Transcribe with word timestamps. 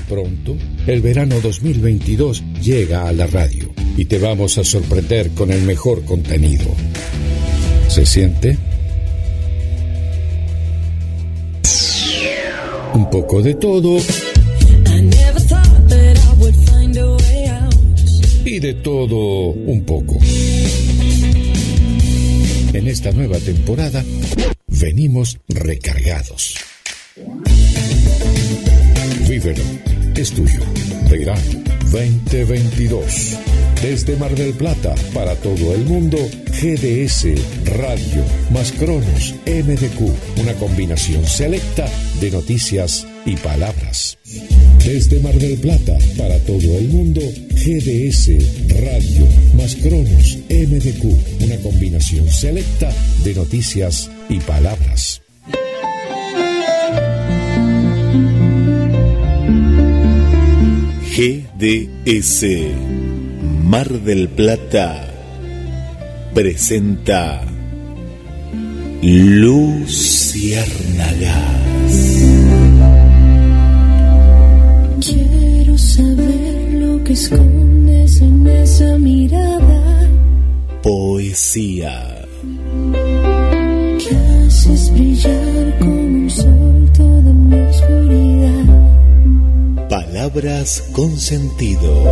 Pronto, 0.00 0.56
el 0.86 1.00
verano 1.00 1.40
2022 1.40 2.42
llega 2.62 3.08
a 3.08 3.12
la 3.12 3.26
radio 3.26 3.72
y 3.96 4.04
te 4.04 4.18
vamos 4.18 4.58
a 4.58 4.64
sorprender 4.64 5.30
con 5.30 5.50
el 5.50 5.62
mejor 5.62 6.04
contenido. 6.04 6.66
¿Se 7.88 8.04
siente? 8.04 8.56
Un 12.94 13.10
poco 13.10 13.42
de 13.42 13.54
todo 13.54 13.98
y 18.44 18.60
de 18.60 18.74
todo 18.74 19.50
un 19.50 19.84
poco. 19.84 20.18
En 22.72 22.86
esta 22.86 23.10
nueva 23.12 23.38
temporada 23.38 24.04
venimos 24.68 25.38
recargados. 25.48 26.54
Vívelo, 29.36 29.62
es 30.16 30.30
tuyo. 30.30 30.60
Verano 31.10 31.62
2022. 31.92 33.36
Desde 33.82 34.16
Mar 34.16 34.34
del 34.34 34.54
Plata 34.54 34.94
para 35.12 35.34
todo 35.34 35.74
el 35.74 35.84
mundo, 35.84 36.16
GDS 36.52 37.26
Radio 37.66 38.24
más 38.50 38.72
Cronos 38.72 39.34
MDQ, 39.44 40.40
una 40.40 40.54
combinación 40.54 41.26
selecta 41.26 41.86
de 42.18 42.30
noticias 42.30 43.06
y 43.26 43.36
palabras. 43.36 44.16
Desde 44.86 45.20
Mar 45.20 45.34
del 45.34 45.58
Plata 45.58 45.98
para 46.16 46.38
todo 46.38 46.78
el 46.78 46.88
mundo, 46.88 47.20
GDS 47.50 48.30
Radio 48.80 49.26
más 49.52 49.76
Cronos 49.76 50.38
MDQ, 50.48 51.44
una 51.44 51.56
combinación 51.58 52.26
selecta 52.30 52.90
de 53.22 53.34
noticias 53.34 54.10
y 54.30 54.40
palabras. 54.40 55.25
GDS 61.16 62.44
Mar 63.64 63.88
del 63.88 64.28
Plata 64.28 65.08
presenta 66.34 67.40
Luciérnagas. 69.00 69.86
Quiero 75.00 75.78
saber 75.78 76.74
lo 76.74 77.02
que 77.02 77.14
escondes 77.14 78.20
en 78.20 78.46
esa 78.48 78.98
mirada. 78.98 80.10
Poesía. 80.82 82.26
Que 83.98 84.14
haces 84.44 84.92
brillar 84.92 85.78
como 85.78 85.94
un 85.94 86.28
sol 86.28 86.92
toda 86.94 87.32
mi 87.32 87.58
oscuridad. 87.58 88.95
Palabras 89.88 90.82
con 90.90 91.16
sentido. 91.16 92.10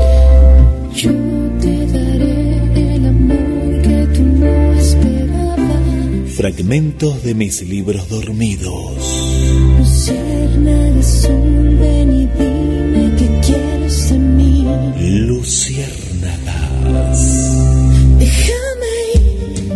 Yo 0.95 1.11
te 1.61 1.87
daré 1.89 2.95
el 2.95 3.07
amor 3.07 3.83
que 3.83 4.07
tú 4.15 4.23
no 4.23 4.73
esperabas. 4.75 6.35
Fragmentos 6.37 7.25
de 7.25 7.35
mis 7.35 7.63
libros 7.63 8.09
dormidos. 8.09 8.95
Luciérnaga 9.79 11.01
azul, 11.01 11.77
ven 11.81 12.15
y 12.15 12.27
dime 12.39 13.13
qué 13.19 13.41
quieres 13.45 14.11
de 14.11 14.19
mí. 14.19 14.65
Luciérnagas. 15.27 16.31
Déjame 18.21 18.95
ir 19.17 19.73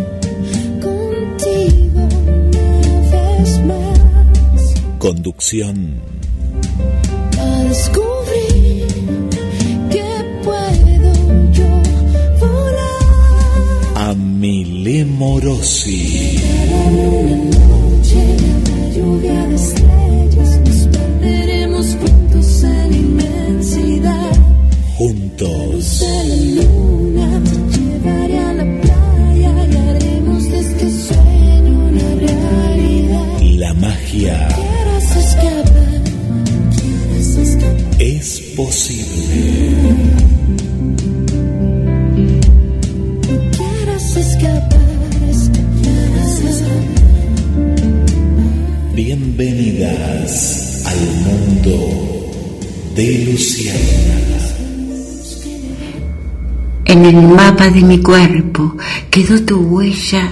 contigo 0.79 2.07
una 2.31 3.11
vez 3.11 3.51
más. 3.65 4.73
Conducción. 4.99 6.18
A 7.69 7.71
descubrir 7.71 8.87
que 9.91 10.03
puedo 10.43 11.13
yo 11.51 11.69
volar. 12.39 14.09
Amile 14.09 15.05
Morosi. 15.05 16.39
En 56.85 57.05
el 57.05 57.15
mapa 57.15 57.69
de 57.69 57.81
mi 57.83 57.99
cuerpo 57.99 58.75
quedó 59.11 59.45
tu 59.45 59.57
huella 59.57 60.31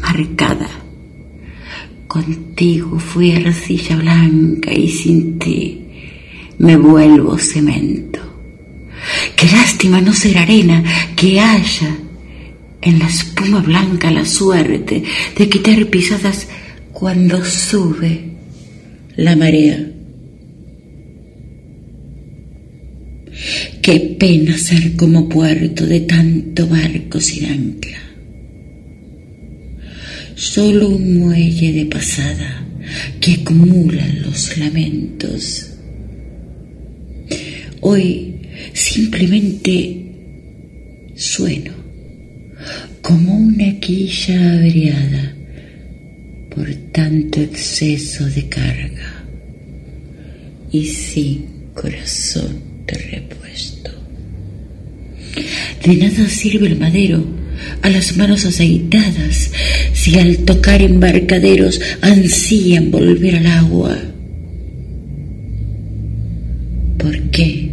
marcada. 0.00 0.68
Contigo 2.08 2.98
fui 2.98 3.30
arcilla 3.30 3.94
blanca 3.94 4.72
y 4.72 4.88
sin 4.88 5.38
ti 5.38 5.86
me 6.58 6.76
vuelvo 6.76 7.38
cemento. 7.38 8.18
Qué 9.36 9.46
lástima 9.46 10.00
no 10.00 10.12
ser 10.12 10.38
arena 10.38 10.82
que 11.14 11.38
haya 11.38 11.96
en 12.80 12.98
la 12.98 13.06
espuma 13.06 13.60
blanca 13.60 14.10
la 14.10 14.24
suerte 14.24 15.04
de 15.36 15.48
quitar 15.48 15.86
pisadas 15.86 16.48
cuando 16.92 17.44
sube 17.44 18.32
la 19.14 19.36
marea. 19.36 19.91
Qué 23.80 24.16
pena 24.18 24.56
ser 24.56 24.94
como 24.94 25.28
puerto 25.28 25.86
de 25.86 26.00
tanto 26.00 26.66
barco 26.68 27.20
sin 27.20 27.46
ancla. 27.46 27.98
Solo 30.36 30.90
un 30.90 31.18
muelle 31.18 31.72
de 31.72 31.86
pasada 31.86 32.64
que 33.20 33.34
acumula 33.34 34.06
los 34.24 34.56
lamentos. 34.58 35.70
Hoy 37.80 38.34
simplemente 38.72 40.04
sueno 41.16 41.72
como 43.00 43.34
una 43.34 43.78
quilla 43.80 44.54
averiada 44.54 45.34
por 46.54 46.72
tanto 46.92 47.40
exceso 47.40 48.24
de 48.26 48.48
carga 48.48 49.24
y 50.70 50.84
sin 50.84 51.44
corazón 51.74 52.71
de 52.92 52.98
repuesto. 53.10 53.90
De 55.84 55.96
nada 55.96 56.28
sirve 56.28 56.66
el 56.68 56.78
madero 56.78 57.24
a 57.82 57.88
las 57.88 58.16
manos 58.16 58.44
aceitadas 58.44 59.50
si 59.92 60.18
al 60.18 60.38
tocar 60.38 60.82
embarcaderos 60.82 61.80
ansían 62.00 62.90
volver 62.90 63.36
al 63.36 63.46
agua. 63.46 63.98
¿Por 66.98 67.18
qué 67.30 67.70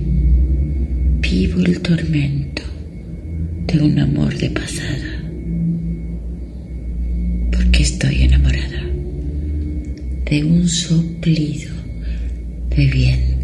vivo 1.21 1.59
el 1.65 1.79
tormento 1.81 2.63
de 3.67 3.79
un 3.79 3.99
amor 3.99 4.37
de 4.37 4.49
pasada? 4.49 5.23
Porque 7.51 7.83
estoy 7.83 8.23
enamorada 8.23 8.83
de 10.29 10.43
un 10.43 10.67
soplido 10.67 11.71
de 12.69 12.85
viento. 12.87 13.38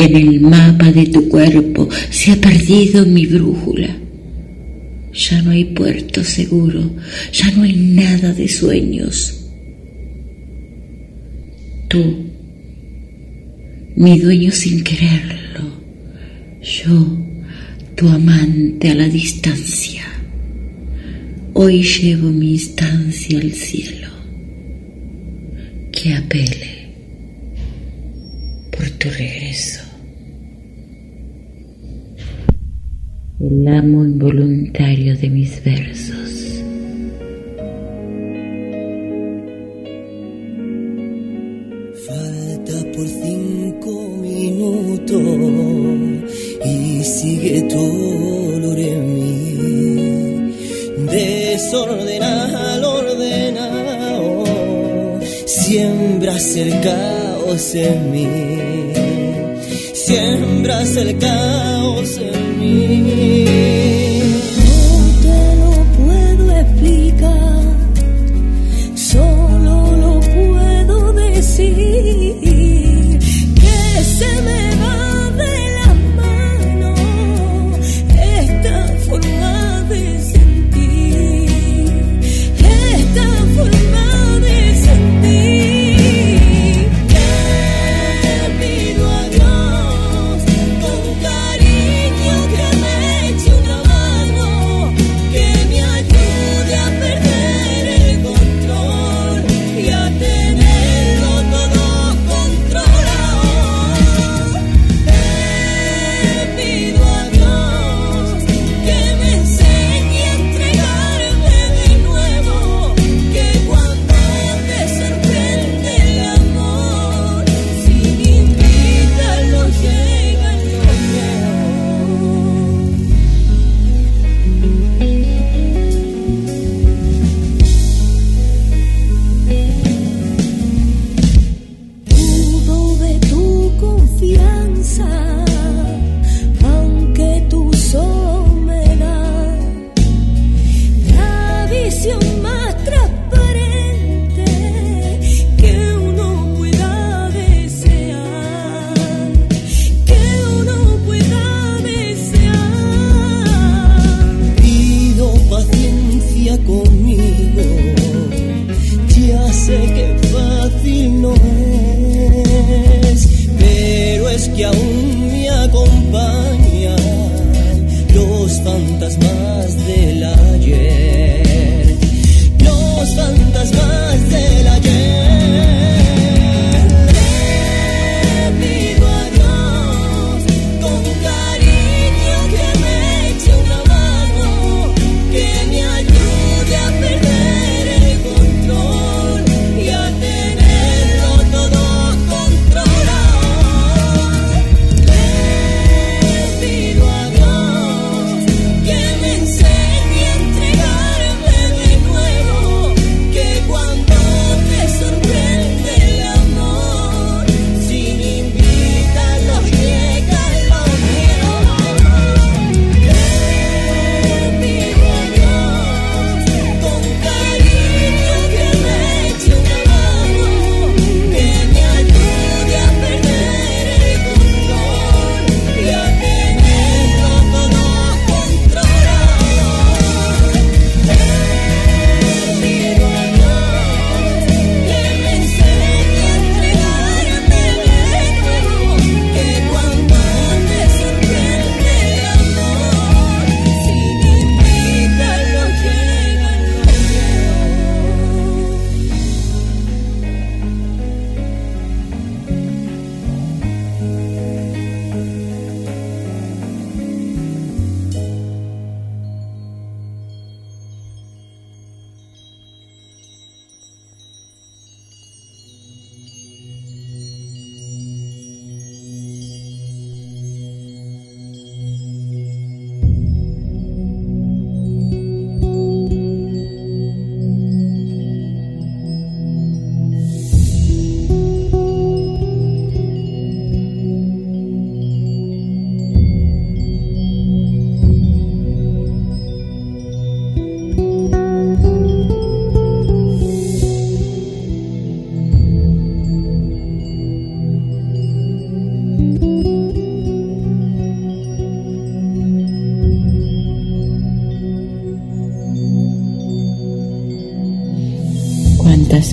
En 0.00 0.14
el 0.14 0.40
mapa 0.40 0.92
de 0.92 1.06
tu 1.06 1.28
cuerpo 1.28 1.88
se 2.08 2.30
ha 2.30 2.36
perdido 2.36 3.04
mi 3.04 3.26
brújula. 3.26 3.96
Ya 5.12 5.42
no 5.42 5.50
hay 5.50 5.64
puerto 5.64 6.22
seguro, 6.22 6.88
ya 7.32 7.50
no 7.50 7.64
hay 7.64 7.74
nada 7.74 8.32
de 8.32 8.46
sueños. 8.46 9.44
Tú, 11.88 12.30
mi 13.96 14.20
dueño 14.20 14.52
sin 14.52 14.84
quererlo, 14.84 15.64
yo, 16.62 17.18
tu 17.96 18.08
amante 18.08 18.90
a 18.90 18.94
la 18.94 19.08
distancia. 19.08 20.04
Hoy 21.54 21.82
llevo 21.82 22.30
mi 22.30 22.52
instancia 22.52 23.40
al 23.40 23.50
cielo, 23.50 24.10
que 25.90 26.14
apele 26.14 26.92
por 28.70 28.88
tu 28.90 29.08
regreso. 29.10 29.87
el 33.40 33.68
amo 33.68 34.04
involuntario 34.04 35.16
de 35.16 35.30
mis 35.30 35.62
versos. 35.62 36.62
Falta 42.06 42.92
por 42.94 43.06
cinco 43.06 44.18
minutos 44.20 45.22
y 46.66 47.04
sigue 47.04 47.62
tu 47.62 47.78
olor 48.56 48.78
en 48.78 49.14
mí, 49.14 50.52
desordenado, 51.08 52.94
ordenado, 52.94 54.44
siembra 55.46 56.36
el 56.56 56.80
caos 56.80 57.74
en 57.76 58.10
mí 58.10 58.87
siembras 60.08 60.96
el 60.96 61.18
caos 61.18 62.16
en 62.16 62.58
mí. 62.58 63.97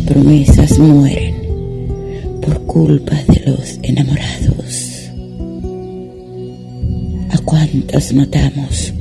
promesas 0.05 0.77
mueren 0.79 1.35
por 2.41 2.61
culpa 2.65 3.15
de 3.27 3.51
los 3.51 3.79
enamorados. 3.81 5.09
¿A 7.31 7.37
cuántos 7.43 8.13
matamos 8.13 8.93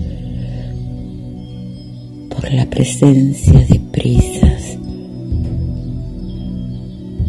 por 2.30 2.52
la 2.52 2.66
presencia 2.66 3.60
de 3.60 3.80
prisas 3.92 4.78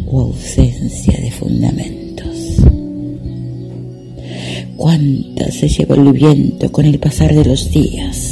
o 0.06 0.20
ausencia 0.22 1.20
de 1.20 1.30
fundamentos? 1.30 2.56
¿Cuántas 4.76 5.54
se 5.54 5.68
lleva 5.68 5.96
el 5.96 6.12
viento 6.12 6.72
con 6.72 6.86
el 6.86 6.98
pasar 6.98 7.34
de 7.34 7.44
los 7.44 7.70
días? 7.70 8.25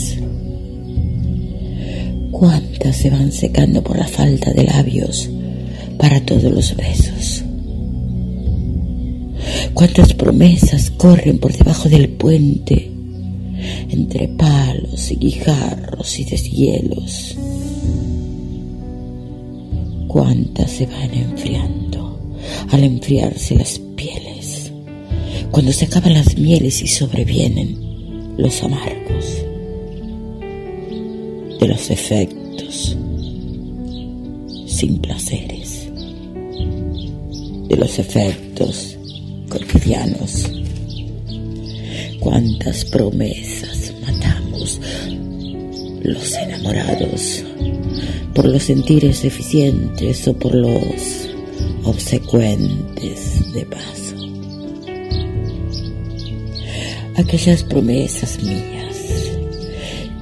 cuántas 2.45 2.97
se 2.97 3.09
van 3.09 3.33
secando 3.33 3.83
por 3.83 3.97
la 3.97 4.07
falta 4.07 4.53
de 4.53 4.65
labios 4.65 5.31
para 5.99 6.21
todos 6.21 6.53
los 6.53 6.77
besos. 6.77 7.43
Cuántas 9.73 10.13
promesas 10.13 10.91
corren 10.91 11.39
por 11.39 11.57
debajo 11.57 11.89
del 11.89 12.11
puente, 12.11 12.93
entre 13.89 14.29
palos 14.29 15.11
y 15.11 15.17
guijarros 15.17 16.19
y 16.19 16.25
deshielos. 16.25 17.35
Cuántas 20.07 20.71
se 20.71 20.85
van 20.85 21.15
enfriando 21.15 22.37
al 22.71 22.85
enfriarse 22.85 23.55
las 23.55 23.79
pieles, 23.97 24.71
cuando 25.51 25.73
se 25.73 25.87
acaban 25.87 26.13
las 26.13 26.37
mieles 26.37 26.83
y 26.83 26.89
sobrevienen 26.89 28.35
los 28.37 28.63
amargos 28.63 29.04
de 31.65 31.71
los 31.71 31.91
efectos 31.91 32.95
sin 34.67 34.99
placeres, 34.99 35.89
de 37.69 37.77
los 37.79 37.99
efectos 37.99 38.99
cotidianos. 39.49 40.51
Cuántas 42.21 42.85
promesas 42.85 43.95
matamos 44.03 44.79
los 46.03 46.35
enamorados 46.35 47.43
por 48.35 48.45
los 48.45 48.65
sentires 48.65 49.23
deficientes 49.23 50.29
o 50.29 50.35
por 50.35 50.55
los 50.55 51.31
obsecuentes 51.85 53.55
de 53.55 53.65
paso. 53.65 54.17
Aquellas 57.17 57.63
promesas 57.63 58.43
mías 58.43 58.74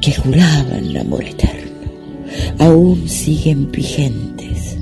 que 0.02 0.12
juraban 0.12 0.96
amor 0.96 1.24
eterno 1.24 1.70
aún 2.58 3.08
siguen 3.08 3.70
vigentes. 3.70 4.76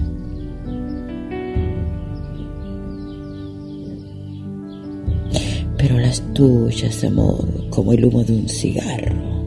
Pero 5.76 5.98
las 5.98 6.22
tuyas, 6.32 7.04
amor, 7.04 7.46
como 7.68 7.92
el 7.92 8.04
humo 8.04 8.24
de 8.24 8.32
un 8.32 8.48
cigarro, 8.48 9.46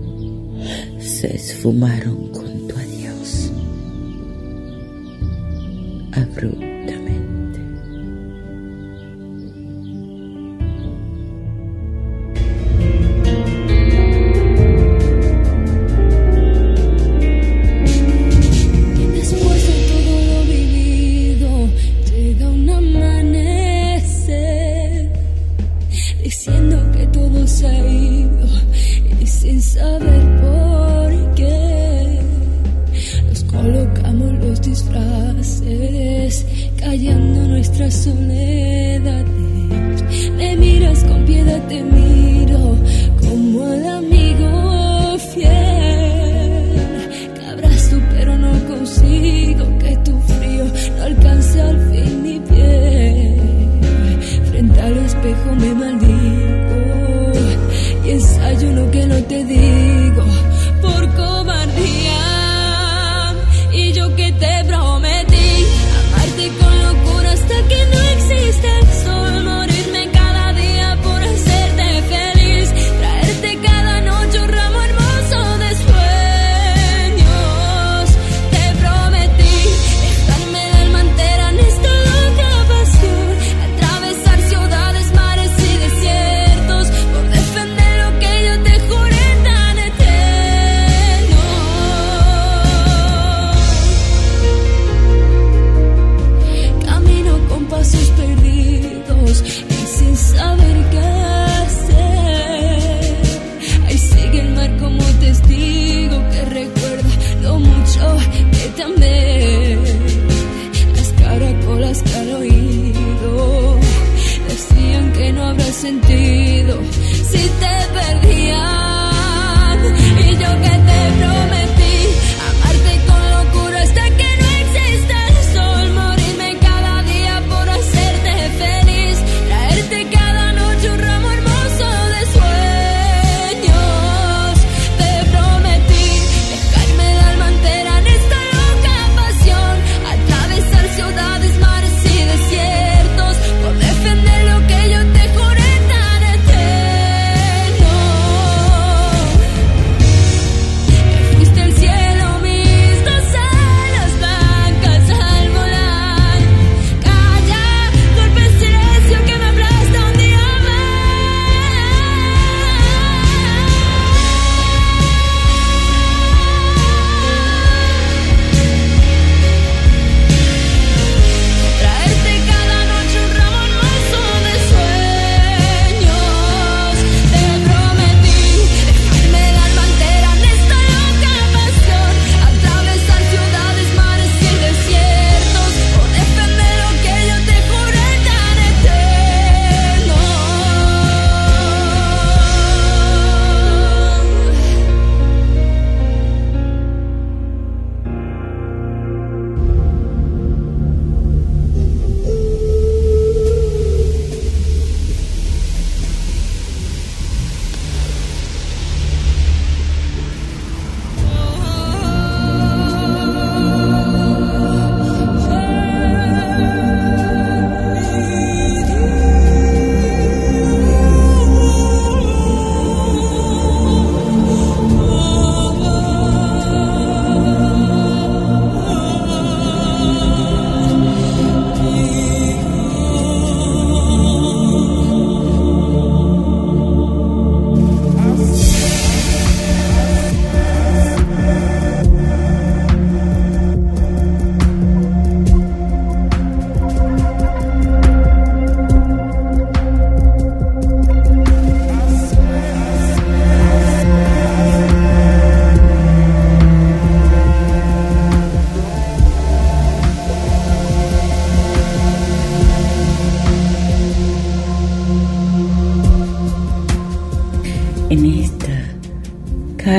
se 1.00 1.36
esfumaron 1.36 2.28
con 2.30 2.43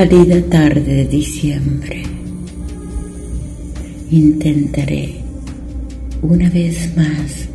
Cálida 0.05 0.43
tarde 0.51 0.83
de 0.83 1.05
diciembre. 1.07 2.03
Intentaré 4.11 5.15
una 6.21 6.51
vez 6.51 6.95
más 6.95 7.49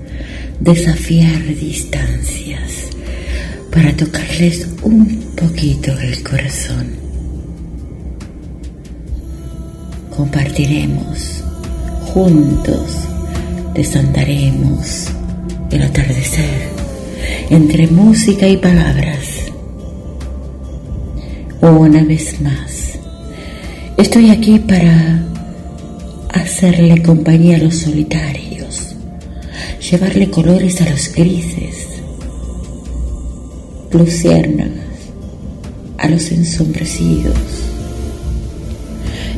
desafiar 0.60 1.44
distancias 1.46 2.88
para 3.72 3.96
tocarles 3.96 4.68
un 4.82 5.06
poquito 5.36 5.92
el 6.00 6.24
corazón. 6.24 6.88
Compartiremos 10.10 11.44
juntos, 12.02 12.96
desandaremos 13.76 15.06
el 15.70 15.84
atardecer 15.84 16.62
entre 17.52 17.86
música 17.86 18.48
y 18.48 18.58
palabras. 18.58 19.39
Una 21.62 22.06
vez 22.06 22.40
más, 22.40 22.94
estoy 23.98 24.30
aquí 24.30 24.60
para 24.60 25.26
hacerle 26.34 27.02
compañía 27.04 27.58
a 27.58 27.60
los 27.60 27.80
solitarios, 27.80 28.96
llevarle 29.92 30.30
colores 30.30 30.82
a 30.82 30.90
los 30.90 31.14
grises, 31.14 32.02
luciérnagas 33.92 34.72
a 35.98 36.08
los 36.08 36.32
ensombrecidos 36.32 37.38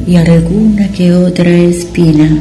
y 0.06 0.16
alguna 0.16 0.92
que 0.92 1.14
otra 1.14 1.50
espina 1.50 2.40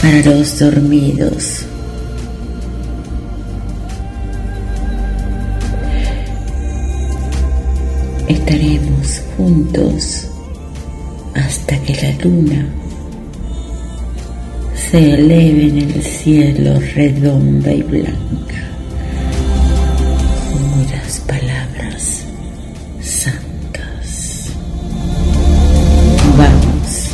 para 0.00 0.22
los 0.24 0.56
dormidos. 0.56 1.71
Estaremos 8.28 9.20
juntos 9.36 10.28
hasta 11.34 11.76
que 11.82 11.94
la 11.94 12.24
luna 12.24 12.66
se 14.74 15.14
eleve 15.14 15.68
en 15.68 15.78
el 15.78 16.02
cielo 16.02 16.78
redonda 16.94 17.72
y 17.72 17.82
blanca 17.82 18.68
como 20.52 20.84
las 20.90 21.18
palabras 21.20 22.24
santas. 23.00 24.50
Vamos. 26.36 27.08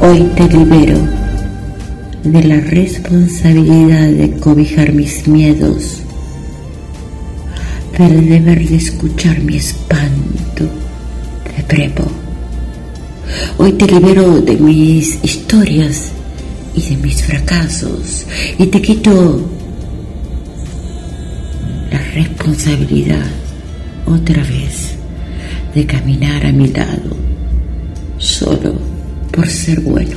Hoy 0.00 0.22
te 0.34 0.48
libero 0.48 0.98
de 2.24 2.44
la 2.44 2.60
responsabilidad 2.60 4.08
de 4.08 4.32
cobijar 4.40 4.92
mis 4.92 5.28
miedos 5.28 6.02
del 7.98 8.28
deber 8.28 8.68
de 8.68 8.76
escuchar 8.76 9.40
mi 9.40 9.56
espanto 9.56 10.64
te 11.56 11.62
prepo. 11.64 12.04
Hoy 13.58 13.72
te 13.72 13.86
libero 13.86 14.40
de 14.40 14.56
mis 14.56 15.18
historias 15.24 16.12
y 16.76 16.82
de 16.82 16.96
mis 16.98 17.20
fracasos 17.24 18.24
y 18.56 18.66
te 18.66 18.80
quito 18.80 19.50
la 21.90 21.98
responsabilidad 22.14 23.26
otra 24.06 24.44
vez 24.44 24.94
de 25.74 25.84
caminar 25.84 26.46
a 26.46 26.52
mi 26.52 26.68
lado 26.68 27.16
solo 28.18 28.78
por 29.32 29.48
ser 29.48 29.80
bueno. 29.80 30.16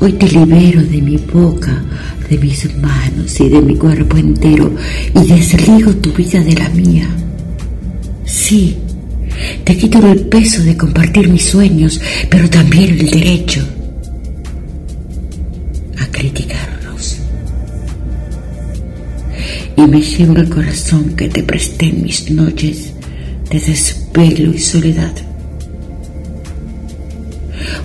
Hoy 0.00 0.12
te 0.14 0.28
libero 0.28 0.82
de 0.82 1.00
mi 1.00 1.18
boca 1.18 1.80
de 2.28 2.38
mis 2.38 2.74
manos 2.76 3.40
y 3.40 3.48
de 3.48 3.60
mi 3.60 3.76
cuerpo 3.76 4.16
entero 4.16 4.74
y 5.14 5.26
desligo 5.26 5.92
tu 5.96 6.12
vida 6.12 6.40
de 6.40 6.54
la 6.54 6.68
mía. 6.70 7.08
Sí, 8.24 8.76
te 9.64 9.76
quito 9.76 9.98
el 10.06 10.26
peso 10.26 10.62
de 10.62 10.76
compartir 10.76 11.28
mis 11.28 11.44
sueños, 11.46 12.00
pero 12.30 12.48
también 12.48 12.90
el 12.90 13.10
derecho 13.10 13.66
a 16.00 16.06
criticarlos. 16.06 17.18
Y 19.76 19.82
me 19.82 20.00
llevo 20.00 20.36
el 20.36 20.48
corazón 20.48 21.14
que 21.16 21.28
te 21.28 21.42
presté 21.42 21.86
en 21.86 22.02
mis 22.02 22.30
noches 22.30 22.92
de 23.50 23.60
desvelo 23.60 24.52
y 24.52 24.58
soledad. 24.58 25.12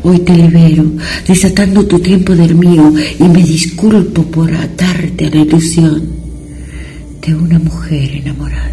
Hoy 0.04 0.20
te 0.20 0.36
libero, 0.36 0.86
desatando 1.28 1.86
tu 1.86 2.00
tiempo 2.00 2.36
del 2.36 2.56
mío, 2.56 2.94
y 3.20 3.24
me 3.24 3.44
disculpo 3.44 4.24
por 4.24 4.54
atarte 4.54 5.28
a 5.28 5.30
la 5.30 5.42
ilusión 5.42 6.02
de 7.26 7.36
una 7.36 7.60
mujer 7.60 8.12
enamorada. 8.16 8.70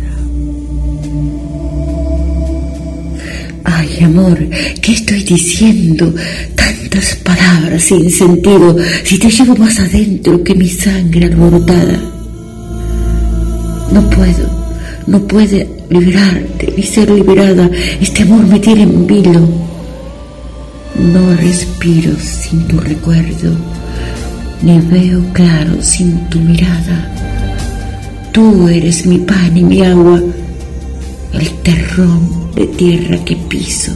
Ay, 3.64 4.04
amor, 4.04 4.38
¿qué 4.80 4.92
estoy 4.92 5.22
diciendo? 5.24 6.14
Tantas 6.54 7.16
palabras 7.16 7.82
sin 7.82 8.10
sentido, 8.10 8.76
si 9.04 9.18
te 9.18 9.28
llevo 9.28 9.56
más 9.56 9.78
adentro 9.78 10.42
que 10.44 10.54
mi 10.54 10.68
sangre 10.68 11.26
alborotada. 11.26 12.00
No 13.92 14.10
puedo, 14.10 14.66
no 15.06 15.26
puede 15.26 15.68
liberarte 15.90 16.72
ni 16.76 16.82
ser 16.82 17.10
liberada. 17.10 17.70
Este 18.00 18.22
amor 18.22 18.46
me 18.46 18.60
tiene 18.60 18.82
en 18.82 19.06
vilo. 19.06 19.65
No 21.12 21.36
respiro 21.36 22.16
sin 22.18 22.66
tu 22.66 22.80
recuerdo, 22.80 23.56
ni 24.60 24.80
veo 24.80 25.22
claro 25.32 25.80
sin 25.80 26.28
tu 26.28 26.40
mirada. 26.40 27.08
Tú 28.32 28.68
eres 28.68 29.06
mi 29.06 29.18
pan 29.18 29.56
y 29.56 29.62
mi 29.62 29.82
agua, 29.82 30.20
el 31.32 31.48
terrón 31.62 32.50
de 32.56 32.66
tierra 32.66 33.24
que 33.24 33.36
piso, 33.36 33.92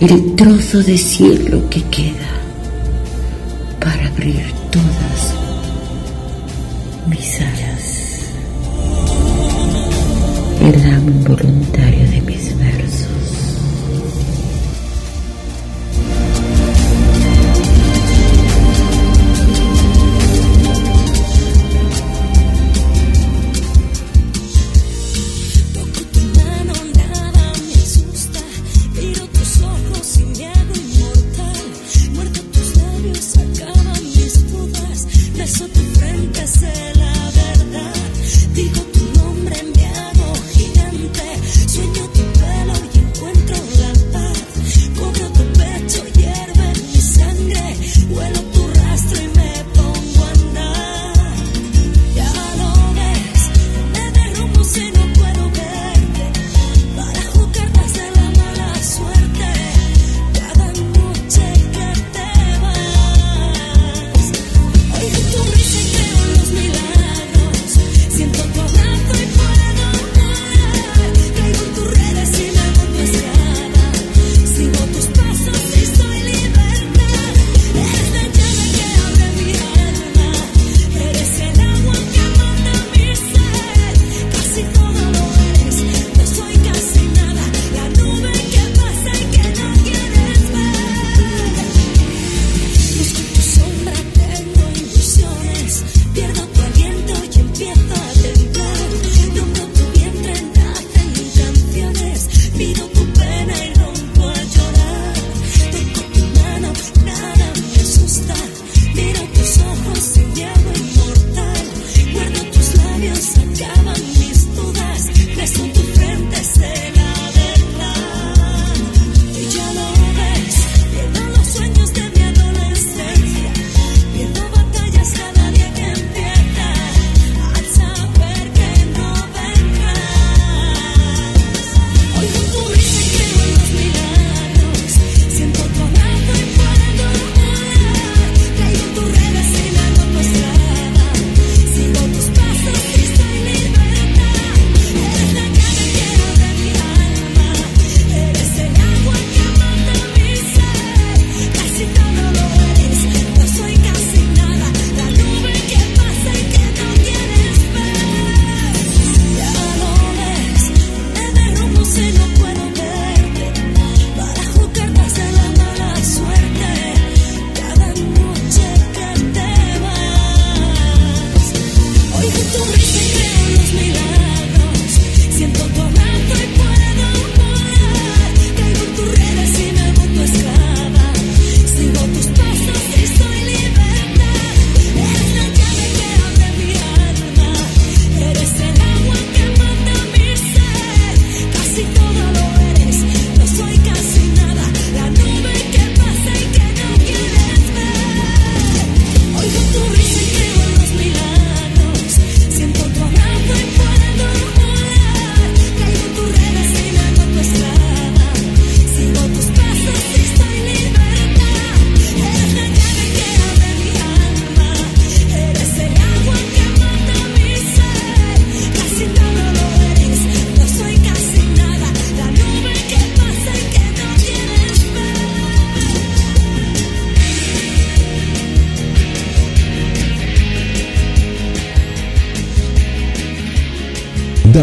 el 0.00 0.34
trozo 0.34 0.82
de 0.82 0.96
cielo 0.96 1.68
que 1.68 1.82
queda 1.82 2.30
para 3.78 4.06
abrir 4.06 4.46
todas 4.70 5.34
mis 7.06 7.38
alas. 7.40 7.84
El 10.62 10.90
amo 10.90 11.10
involuntario 11.10 11.83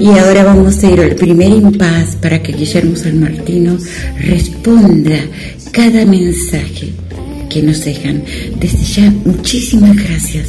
Y 0.00 0.08
ahora 0.18 0.44
vamos 0.44 0.82
a 0.82 0.90
ir 0.90 0.98
al 0.98 1.14
primer 1.14 1.50
impas 1.50 2.16
para 2.16 2.42
que 2.42 2.52
Guillermo 2.52 2.96
San 2.96 3.20
Martino 3.20 3.76
responda 4.18 5.20
cada 5.72 6.06
mensaje 6.06 6.88
que 7.50 7.62
nos 7.62 7.84
dejan. 7.84 8.22
Desde 8.58 8.82
ya, 8.82 9.10
muchísimas 9.26 9.94
gracias 9.96 10.48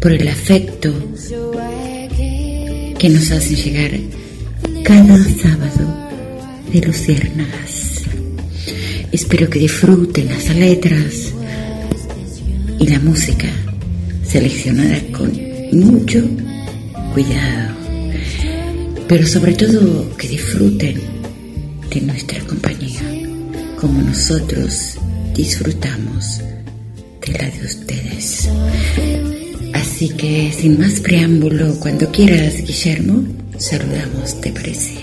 por 0.00 0.12
el 0.12 0.28
afecto 0.28 0.92
que 2.98 3.08
nos 3.08 3.30
hacen 3.30 3.56
llegar 3.56 3.90
cada 4.84 5.16
sábado 5.16 6.10
de 6.70 6.80
Luciérnagas. 6.82 8.02
Espero 9.12 9.48
que 9.48 9.60
disfruten 9.60 10.28
las 10.28 10.54
letras 10.54 11.32
y 12.78 12.86
la 12.86 12.98
música 12.98 13.48
seleccionada 14.24 15.00
con 15.10 15.32
mucho 15.72 16.22
cuidado 17.14 17.79
pero 19.10 19.26
sobre 19.26 19.54
todo 19.54 20.16
que 20.16 20.28
disfruten 20.28 20.94
de 21.92 22.00
nuestra 22.02 22.38
compañía, 22.44 23.00
como 23.74 24.00
nosotros 24.02 24.98
disfrutamos 25.34 26.38
de 27.26 27.32
la 27.32 27.50
de 27.50 27.64
ustedes. 27.64 28.48
Así 29.72 30.10
que 30.10 30.52
sin 30.56 30.78
más 30.78 31.00
preámbulo, 31.00 31.74
cuando 31.80 32.12
quieras, 32.12 32.62
Guillermo, 32.64 33.24
saludamos, 33.58 34.40
¿te 34.40 34.52
parece? 34.52 34.94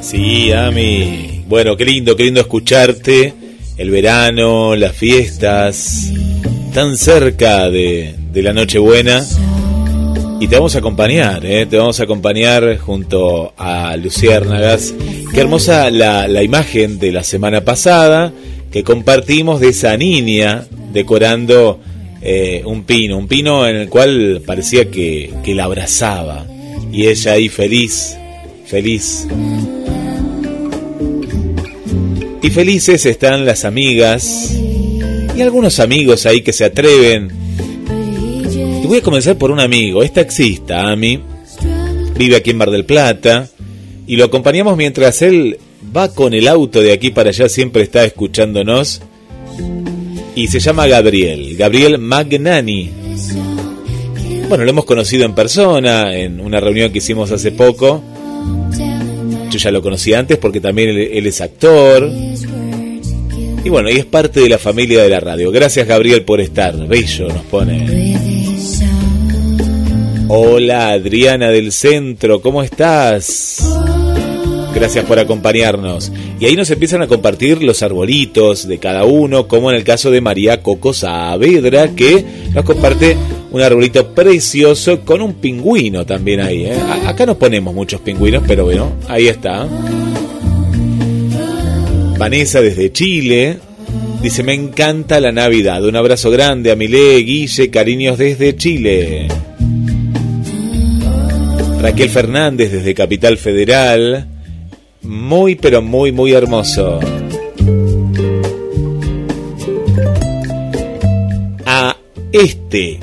Sí, 0.00 0.52
Ami. 0.52 1.42
Bueno, 1.48 1.76
qué 1.76 1.86
lindo, 1.86 2.14
qué 2.14 2.22
lindo 2.22 2.40
escucharte. 2.40 3.34
El 3.76 3.90
verano, 3.90 4.76
las 4.76 4.96
fiestas, 4.96 6.12
tan 6.72 6.96
cerca 6.96 7.68
de, 7.68 8.14
de 8.32 8.42
la 8.44 8.52
Nochebuena. 8.52 9.26
Y 10.38 10.48
te 10.48 10.56
vamos 10.56 10.74
a 10.74 10.78
acompañar, 10.80 11.46
¿eh? 11.46 11.64
te 11.64 11.78
vamos 11.78 11.98
a 11.98 12.02
acompañar 12.02 12.76
junto 12.76 13.54
a 13.56 13.96
Luciérnagas. 13.96 14.94
Qué 15.32 15.40
hermosa 15.40 15.90
la, 15.90 16.42
imagen 16.42 16.98
de 16.98 17.10
la 17.10 17.22
semana 17.22 17.62
pasada 17.62 18.32
que 18.70 18.84
compartimos 18.84 19.60
de 19.60 19.70
esa 19.70 19.96
niña 19.96 20.66
decorando 20.92 21.80
eh, 22.20 22.62
un 22.66 22.84
pino, 22.84 23.16
un 23.16 23.28
pino 23.28 23.66
en 23.66 23.76
el 23.76 23.88
cual 23.88 24.42
parecía 24.44 24.90
que, 24.90 25.32
que 25.42 25.54
la 25.54 25.64
abrazaba. 25.64 26.46
Y 26.92 27.06
ella 27.06 27.32
ahí 27.32 27.48
feliz, 27.48 28.18
feliz. 28.66 29.26
Y 32.42 32.50
felices 32.50 33.06
están 33.06 33.46
las 33.46 33.64
amigas 33.64 34.54
y 35.34 35.40
algunos 35.40 35.80
amigos 35.80 36.26
ahí 36.26 36.42
que 36.42 36.52
se 36.52 36.66
atreven 36.66 37.45
voy 38.86 38.98
a 38.98 39.02
comenzar 39.02 39.36
por 39.36 39.50
un 39.50 39.60
amigo, 39.60 40.02
es 40.02 40.12
taxista, 40.12 40.90
Ami. 40.90 41.20
Vive 42.16 42.36
aquí 42.36 42.50
en 42.50 42.56
Mar 42.56 42.70
del 42.70 42.84
Plata. 42.84 43.48
Y 44.06 44.16
lo 44.16 44.24
acompañamos 44.24 44.76
mientras 44.76 45.22
él 45.22 45.58
va 45.94 46.12
con 46.12 46.32
el 46.34 46.46
auto 46.48 46.80
de 46.80 46.92
aquí 46.92 47.10
para 47.10 47.30
allá, 47.30 47.48
siempre 47.48 47.82
está 47.82 48.04
escuchándonos. 48.04 49.02
Y 50.34 50.48
se 50.48 50.60
llama 50.60 50.86
Gabriel, 50.86 51.56
Gabriel 51.56 51.98
Magnani. 51.98 52.90
Bueno, 54.48 54.64
lo 54.64 54.70
hemos 54.70 54.84
conocido 54.84 55.24
en 55.24 55.34
persona, 55.34 56.16
en 56.16 56.40
una 56.40 56.60
reunión 56.60 56.92
que 56.92 56.98
hicimos 56.98 57.32
hace 57.32 57.50
poco. 57.52 58.02
Yo 59.50 59.58
ya 59.58 59.70
lo 59.70 59.82
conocí 59.82 60.12
antes 60.14 60.38
porque 60.38 60.60
también 60.60 60.90
él, 60.90 60.98
él 61.12 61.26
es 61.26 61.40
actor. 61.40 62.08
Y 63.64 63.68
bueno, 63.68 63.90
y 63.90 63.96
es 63.96 64.04
parte 64.04 64.40
de 64.40 64.48
la 64.48 64.58
familia 64.58 65.02
de 65.02 65.08
la 65.08 65.18
radio. 65.18 65.50
Gracias 65.50 65.88
Gabriel 65.88 66.22
por 66.22 66.40
estar. 66.40 66.76
Bello 66.86 67.28
nos 67.28 67.44
pone. 67.46 68.35
Hola 70.28 70.90
Adriana 70.90 71.50
del 71.50 71.70
Centro, 71.70 72.40
¿cómo 72.40 72.64
estás? 72.64 73.64
Gracias 74.74 75.04
por 75.04 75.20
acompañarnos. 75.20 76.10
Y 76.40 76.46
ahí 76.46 76.56
nos 76.56 76.68
empiezan 76.68 77.00
a 77.02 77.06
compartir 77.06 77.62
los 77.62 77.80
arbolitos 77.84 78.66
de 78.66 78.78
cada 78.78 79.04
uno, 79.04 79.46
como 79.46 79.70
en 79.70 79.76
el 79.76 79.84
caso 79.84 80.10
de 80.10 80.20
María 80.20 80.64
Coco 80.64 80.92
Saavedra, 80.92 81.94
que 81.94 82.24
nos 82.52 82.64
comparte 82.64 83.16
un 83.52 83.62
arbolito 83.62 84.14
precioso 84.14 85.02
con 85.02 85.22
un 85.22 85.34
pingüino 85.34 86.04
también 86.04 86.40
ahí. 86.40 86.64
¿eh? 86.64 86.76
Acá 87.06 87.24
nos 87.24 87.36
ponemos 87.36 87.72
muchos 87.72 88.00
pingüinos, 88.00 88.42
pero 88.48 88.64
bueno, 88.64 88.94
ahí 89.08 89.28
está. 89.28 89.68
Vanessa 92.18 92.60
desde 92.60 92.90
Chile. 92.90 93.58
Dice, 94.20 94.42
me 94.42 94.54
encanta 94.54 95.20
la 95.20 95.30
Navidad. 95.30 95.84
Un 95.84 95.94
abrazo 95.94 96.32
grande 96.32 96.72
a 96.72 96.76
Milé, 96.76 97.18
Guille, 97.18 97.70
cariños 97.70 98.18
desde 98.18 98.56
Chile. 98.56 99.28
Raquel 101.86 102.10
Fernández 102.10 102.72
desde 102.72 102.94
Capital 102.94 103.38
Federal. 103.38 104.26
Muy, 105.02 105.54
pero 105.54 105.82
muy, 105.82 106.10
muy 106.10 106.32
hermoso. 106.32 106.98
A 111.64 111.96
este. 112.32 112.98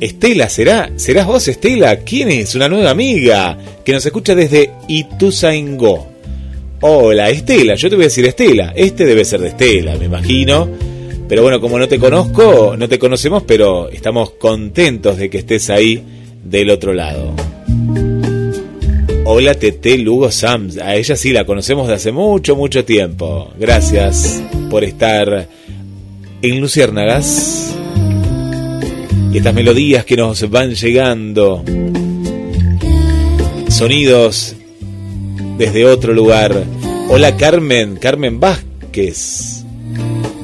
Estela, 0.00 0.48
¿será? 0.48 0.90
¿Serás 0.96 1.28
vos, 1.28 1.46
Estela? 1.46 1.98
¿Quién 1.98 2.32
es? 2.32 2.56
Una 2.56 2.68
nueva 2.68 2.90
amiga 2.90 3.56
que 3.84 3.92
nos 3.92 4.04
escucha 4.04 4.34
desde 4.34 4.72
Ituzaingó. 4.88 6.08
Hola, 6.80 7.30
Estela. 7.30 7.76
Yo 7.76 7.88
te 7.88 7.94
voy 7.94 8.06
a 8.06 8.08
decir 8.08 8.26
Estela. 8.26 8.72
Este 8.74 9.04
debe 9.04 9.24
ser 9.24 9.38
de 9.38 9.50
Estela, 9.50 9.94
me 9.94 10.06
imagino. 10.06 10.68
Pero 11.28 11.42
bueno, 11.42 11.60
como 11.60 11.78
no 11.78 11.86
te 11.86 12.00
conozco, 12.00 12.74
no 12.76 12.88
te 12.88 12.98
conocemos, 12.98 13.44
pero 13.44 13.88
estamos 13.88 14.30
contentos 14.30 15.16
de 15.16 15.30
que 15.30 15.38
estés 15.38 15.70
ahí 15.70 16.02
del 16.42 16.70
otro 16.70 16.92
lado. 16.92 17.32
Hola 19.26 19.54
Tete 19.54 19.96
Lugo 19.96 20.30
Sams, 20.30 20.76
a 20.76 20.94
ella 20.96 21.16
sí 21.16 21.32
la 21.32 21.46
conocemos 21.46 21.88
de 21.88 21.94
hace 21.94 22.12
mucho, 22.12 22.56
mucho 22.56 22.84
tiempo. 22.84 23.50
Gracias 23.58 24.42
por 24.68 24.84
estar 24.84 25.48
en 26.42 26.60
Luciérnagas. 26.60 27.74
Y 29.32 29.38
estas 29.38 29.54
melodías 29.54 30.04
que 30.04 30.18
nos 30.18 30.50
van 30.50 30.74
llegando. 30.74 31.64
Sonidos 33.68 34.56
desde 35.56 35.86
otro 35.86 36.12
lugar. 36.12 36.62
Hola 37.08 37.34
Carmen, 37.38 37.96
Carmen 37.96 38.38
Vázquez. 38.38 39.64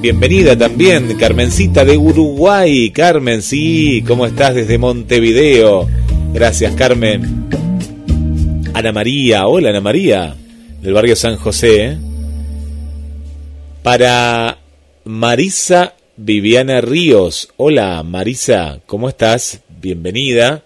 Bienvenida 0.00 0.56
también, 0.56 1.18
Carmencita 1.18 1.84
de 1.84 1.98
Uruguay. 1.98 2.90
Carmen, 2.92 3.42
sí, 3.42 4.02
¿cómo 4.06 4.24
estás 4.24 4.54
desde 4.54 4.78
Montevideo? 4.78 5.86
Gracias, 6.32 6.74
Carmen. 6.76 7.49
Ana 8.80 8.92
María, 8.92 9.46
hola 9.46 9.68
Ana 9.68 9.82
María, 9.82 10.34
del 10.80 10.94
barrio 10.94 11.14
San 11.14 11.36
José. 11.36 11.84
¿eh? 11.84 11.98
Para 13.82 14.56
Marisa 15.04 15.96
Viviana 16.16 16.80
Ríos, 16.80 17.50
hola 17.58 18.02
Marisa, 18.02 18.80
¿cómo 18.86 19.10
estás? 19.10 19.60
Bienvenida. 19.82 20.62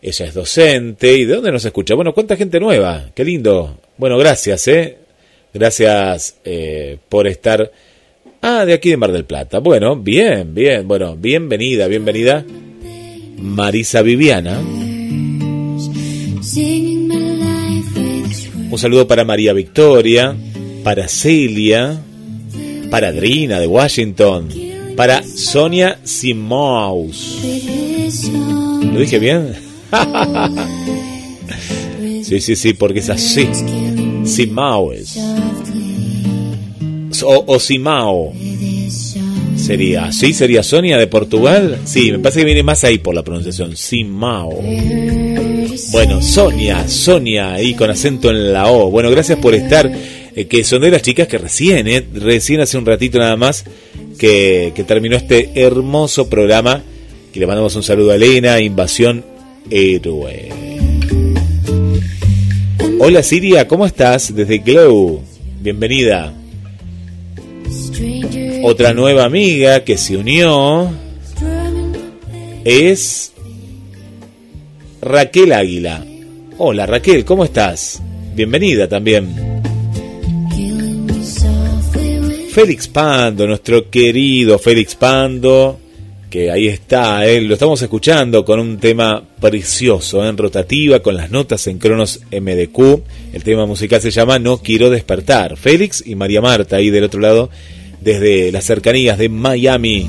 Ella 0.00 0.26
es 0.26 0.34
docente. 0.34 1.16
¿Y 1.16 1.24
de 1.24 1.34
dónde 1.34 1.50
nos 1.50 1.64
escucha? 1.64 1.96
Bueno, 1.96 2.14
¿cuánta 2.14 2.36
gente 2.36 2.60
nueva? 2.60 3.10
Qué 3.12 3.24
lindo. 3.24 3.76
Bueno, 3.96 4.16
gracias, 4.18 4.68
¿eh? 4.68 4.98
Gracias 5.52 6.36
eh, 6.44 6.98
por 7.08 7.26
estar. 7.26 7.72
Ah, 8.40 8.64
de 8.64 8.72
aquí 8.72 8.90
de 8.90 8.96
Mar 8.96 9.10
del 9.10 9.24
Plata. 9.24 9.58
Bueno, 9.58 9.96
bien, 9.96 10.54
bien. 10.54 10.86
Bueno, 10.86 11.16
bienvenida, 11.16 11.88
bienvenida. 11.88 12.44
Marisa 13.36 14.00
Viviana. 14.02 14.60
Un 18.72 18.78
saludo 18.78 19.06
para 19.06 19.22
María 19.22 19.52
Victoria, 19.52 20.34
para 20.82 21.06
Celia, 21.06 22.00
para 22.90 23.08
Adrina 23.08 23.60
de 23.60 23.66
Washington, 23.66 24.48
para 24.96 25.22
Sonia 25.22 25.98
Simous. 26.04 27.38
With 27.44 27.68
his 27.68 28.22
song. 28.22 28.94
¿Lo 28.94 29.00
dije 29.00 29.18
bien? 29.18 29.52
Sí, 32.22 32.40
sí, 32.40 32.56
sí, 32.56 32.72
porque 32.72 33.00
es 33.00 33.10
así. 33.10 33.46
Softly 34.24 35.04
O, 37.24 37.44
o 37.46 37.60
Simao. 37.60 38.32
Sería, 39.56 40.10
¿sí? 40.12 40.32
¿Sería 40.32 40.62
Sonia 40.62 40.96
de 40.96 41.08
Portugal? 41.08 41.78
Sí, 41.84 42.10
me 42.10 42.20
parece 42.20 42.40
que 42.40 42.46
viene 42.46 42.62
más 42.62 42.84
ahí 42.84 42.96
por 42.98 43.14
la 43.14 43.22
pronunciación. 43.22 43.76
Simao. 43.76 44.58
Bueno, 45.90 46.22
Sonia, 46.22 46.88
Sonia, 46.88 47.54
ahí 47.54 47.74
con 47.74 47.90
acento 47.90 48.30
en 48.30 48.52
la 48.52 48.70
O. 48.70 48.90
Bueno, 48.90 49.10
gracias 49.10 49.38
por 49.38 49.54
estar. 49.54 49.90
Eh, 50.34 50.46
que 50.46 50.64
son 50.64 50.80
de 50.82 50.90
las 50.90 51.02
chicas 51.02 51.28
que 51.28 51.36
recién, 51.36 51.86
eh, 51.88 52.06
recién 52.14 52.60
hace 52.60 52.78
un 52.78 52.86
ratito 52.86 53.18
nada 53.18 53.36
más 53.36 53.64
que, 54.18 54.72
que 54.74 54.84
terminó 54.84 55.16
este 55.16 55.50
hermoso 55.54 56.28
programa. 56.28 56.82
Que 57.32 57.40
le 57.40 57.46
mandamos 57.46 57.76
un 57.76 57.82
saludo 57.82 58.12
a 58.12 58.16
Elena, 58.16 58.60
Invasión 58.60 59.24
Héroe. 59.70 60.48
Hola 62.98 63.22
Siria, 63.22 63.66
¿cómo 63.66 63.84
estás? 63.84 64.34
Desde 64.34 64.58
Glow. 64.58 65.22
Bienvenida. 65.60 66.32
Otra 68.64 68.94
nueva 68.94 69.24
amiga 69.24 69.84
que 69.84 69.98
se 69.98 70.16
unió 70.16 70.90
es 72.64 73.31
Raquel 75.02 75.52
Águila. 75.52 76.04
Hola 76.58 76.86
Raquel, 76.86 77.24
¿cómo 77.24 77.44
estás? 77.44 78.00
Bienvenida 78.36 78.86
también. 78.88 79.34
Félix 82.52 82.86
Pando, 82.86 83.48
nuestro 83.48 83.90
querido 83.90 84.60
Félix 84.60 84.94
Pando, 84.94 85.80
que 86.30 86.52
ahí 86.52 86.68
está, 86.68 87.26
él 87.26 87.48
lo 87.48 87.54
estamos 87.54 87.82
escuchando 87.82 88.44
con 88.44 88.60
un 88.60 88.78
tema 88.78 89.20
precioso, 89.40 90.24
en 90.24 90.36
rotativa, 90.36 91.00
con 91.00 91.16
las 91.16 91.32
notas 91.32 91.66
en 91.66 91.78
cronos 91.78 92.20
MDQ. 92.30 93.02
El 93.32 93.42
tema 93.42 93.66
musical 93.66 94.00
se 94.00 94.12
llama 94.12 94.38
No 94.38 94.58
Quiero 94.58 94.88
Despertar. 94.88 95.56
Félix 95.56 96.04
y 96.06 96.14
María 96.14 96.40
Marta 96.40 96.76
ahí 96.76 96.90
del 96.90 97.04
otro 97.04 97.20
lado 97.20 97.50
desde 98.00 98.52
las 98.52 98.64
cercanías 98.64 99.18
de 99.18 99.28
Miami. 99.28 100.06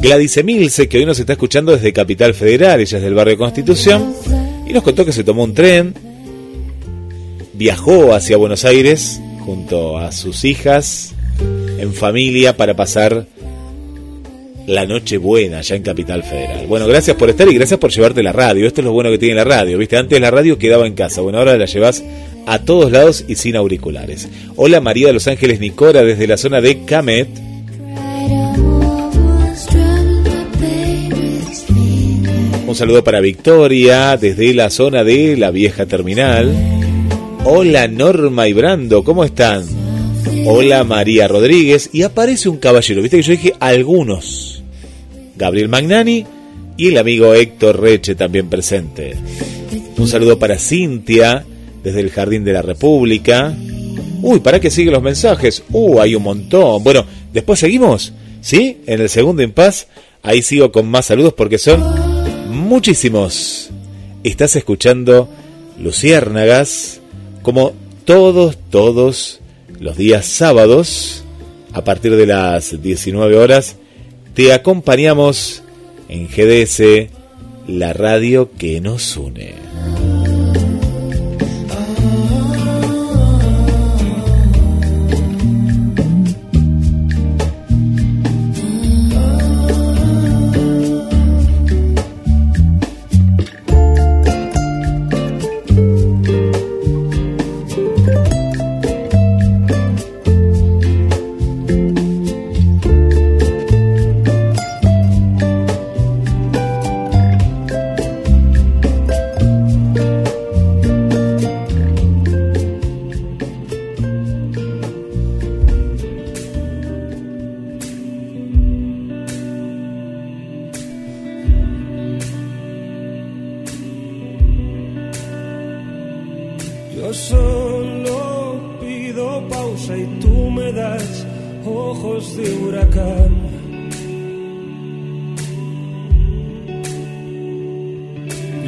Gladys 0.00 0.38
Emilce, 0.38 0.88
que 0.88 0.96
hoy 0.96 1.04
nos 1.04 1.18
está 1.18 1.34
escuchando 1.34 1.72
desde 1.72 1.92
Capital 1.92 2.32
Federal, 2.32 2.80
ella 2.80 2.96
es 2.96 3.04
del 3.04 3.12
barrio 3.12 3.36
Constitución, 3.36 4.14
y 4.66 4.72
nos 4.72 4.82
contó 4.82 5.04
que 5.04 5.12
se 5.12 5.24
tomó 5.24 5.44
un 5.44 5.52
tren, 5.52 5.92
viajó 7.52 8.14
hacia 8.14 8.38
Buenos 8.38 8.64
Aires 8.64 9.20
junto 9.44 9.98
a 9.98 10.10
sus 10.10 10.46
hijas, 10.46 11.14
en 11.78 11.92
familia, 11.92 12.56
para 12.56 12.74
pasar 12.74 13.26
la 14.66 14.86
noche 14.86 15.18
buena 15.18 15.60
ya 15.60 15.76
en 15.76 15.82
Capital 15.82 16.22
Federal. 16.22 16.66
Bueno, 16.66 16.86
gracias 16.86 17.16
por 17.16 17.28
estar 17.28 17.46
y 17.48 17.54
gracias 17.54 17.78
por 17.78 17.90
llevarte 17.90 18.22
la 18.22 18.32
radio. 18.32 18.66
Esto 18.66 18.80
es 18.80 18.86
lo 18.86 18.92
bueno 18.92 19.10
que 19.10 19.18
tiene 19.18 19.34
la 19.34 19.44
radio, 19.44 19.76
¿viste? 19.76 19.98
Antes 19.98 20.18
la 20.18 20.30
radio 20.30 20.56
quedaba 20.56 20.86
en 20.86 20.94
casa, 20.94 21.20
bueno, 21.20 21.38
ahora 21.38 21.58
la 21.58 21.66
llevas 21.66 22.02
a 22.46 22.58
todos 22.60 22.90
lados 22.90 23.24
y 23.28 23.34
sin 23.34 23.54
auriculares. 23.54 24.28
Hola 24.56 24.80
María 24.80 25.08
de 25.08 25.12
Los 25.12 25.28
Ángeles 25.28 25.60
Nicora 25.60 26.02
desde 26.04 26.26
la 26.26 26.38
zona 26.38 26.62
de 26.62 26.86
Camet. 26.86 27.49
Un 32.70 32.76
saludo 32.76 33.02
para 33.02 33.18
Victoria 33.18 34.16
desde 34.16 34.54
la 34.54 34.70
zona 34.70 35.02
de 35.02 35.36
la 35.36 35.50
vieja 35.50 35.86
terminal. 35.86 36.54
Hola 37.42 37.88
Norma 37.88 38.46
y 38.46 38.52
Brando, 38.52 39.02
¿cómo 39.02 39.24
están? 39.24 39.64
Hola 40.46 40.84
María 40.84 41.26
Rodríguez 41.26 41.90
y 41.92 42.02
aparece 42.02 42.48
un 42.48 42.58
caballero, 42.58 43.02
viste 43.02 43.16
que 43.16 43.22
yo 43.24 43.32
dije 43.32 43.54
algunos. 43.58 44.62
Gabriel 45.34 45.68
Magnani 45.68 46.24
y 46.76 46.86
el 46.86 46.98
amigo 46.98 47.34
Héctor 47.34 47.80
Reche 47.80 48.14
también 48.14 48.48
presente. 48.48 49.16
Un 49.98 50.06
saludo 50.06 50.38
para 50.38 50.56
Cintia 50.56 51.44
desde 51.82 51.98
el 51.98 52.10
Jardín 52.10 52.44
de 52.44 52.52
la 52.52 52.62
República. 52.62 53.52
Uy, 54.22 54.38
¿para 54.38 54.60
qué 54.60 54.70
siguen 54.70 54.92
los 54.92 55.02
mensajes? 55.02 55.64
Uh, 55.72 55.98
hay 55.98 56.14
un 56.14 56.22
montón. 56.22 56.84
Bueno, 56.84 57.04
después 57.32 57.58
seguimos, 57.58 58.12
¿sí? 58.40 58.78
En 58.86 59.00
el 59.00 59.08
segundo 59.08 59.42
impas, 59.42 59.88
ahí 60.22 60.40
sigo 60.40 60.70
con 60.70 60.88
más 60.88 61.06
saludos 61.06 61.34
porque 61.34 61.58
son 61.58 61.99
muchísimos. 62.50 63.70
Estás 64.24 64.56
escuchando 64.56 65.28
Luciérnagas 65.78 67.00
como 67.42 67.72
todos, 68.04 68.58
todos 68.70 69.40
los 69.78 69.96
días 69.96 70.26
sábados 70.26 71.24
a 71.72 71.84
partir 71.84 72.16
de 72.16 72.26
las 72.26 72.82
19 72.82 73.36
horas. 73.36 73.76
Te 74.34 74.52
acompañamos 74.52 75.62
en 76.08 76.28
GDS, 76.28 77.10
la 77.66 77.92
radio 77.92 78.50
que 78.58 78.80
nos 78.80 79.16
une. 79.16 79.69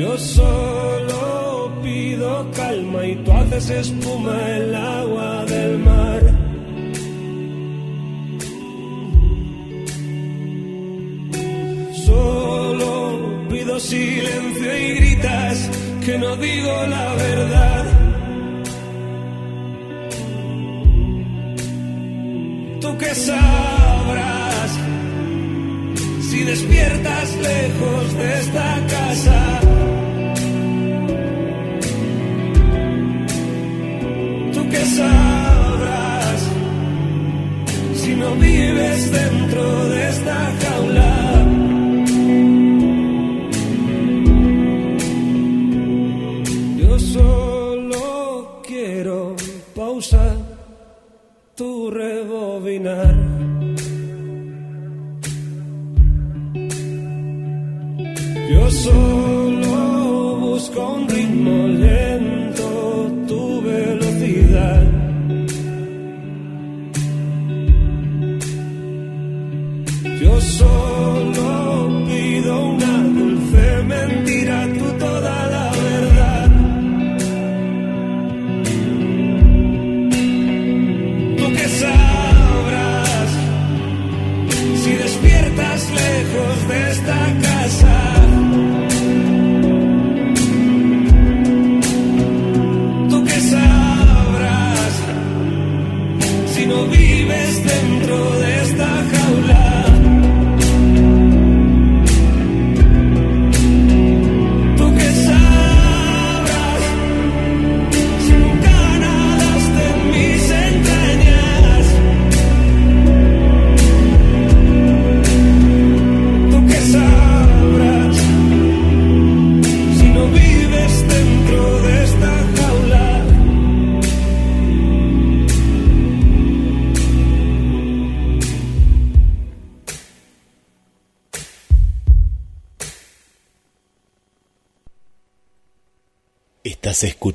Yo 0.03 0.19
solo 0.19 1.71
pido 1.81 2.51
calma 2.57 3.07
y 3.07 3.15
tú 3.25 3.31
haces 3.31 3.71
espuma 3.71 4.37
el 4.57 4.75
agua 4.75 5.45
del 5.45 5.79
mar. 5.79 6.23
Solo 12.05 13.47
pido 13.49 13.79
silencio 13.79 14.77
y 14.77 14.95
gritas 14.97 15.71
que 16.05 16.19
no 16.19 16.37
digo 16.37 16.75
la 16.89 17.15
verdad. 17.15 17.85
Tú 22.81 22.99
que 22.99 23.15
sabrás 23.15 24.71
si 26.29 26.43
despiertas 26.43 27.37
lejos 27.37 28.15
de 28.15 28.41
esta 28.41 28.87
casa. 28.95 29.42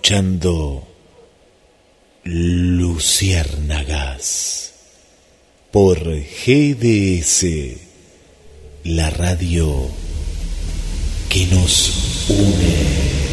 Escuchando 0.07 0.87
Luciérnagas 2.23 4.73
por 5.69 5.99
GDS, 5.99 7.45
la 8.85 9.09
radio 9.09 9.89
que 11.27 11.45
nos 11.47 12.25
une. 12.29 13.26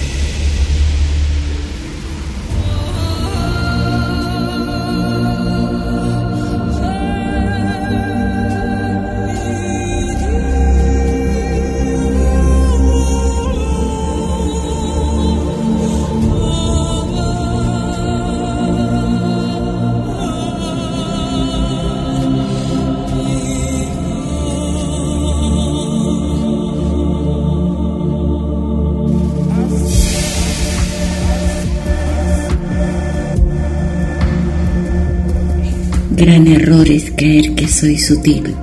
Creer 37.16 37.54
que 37.54 37.68
soy 37.68 37.98
sutil, 37.98 38.54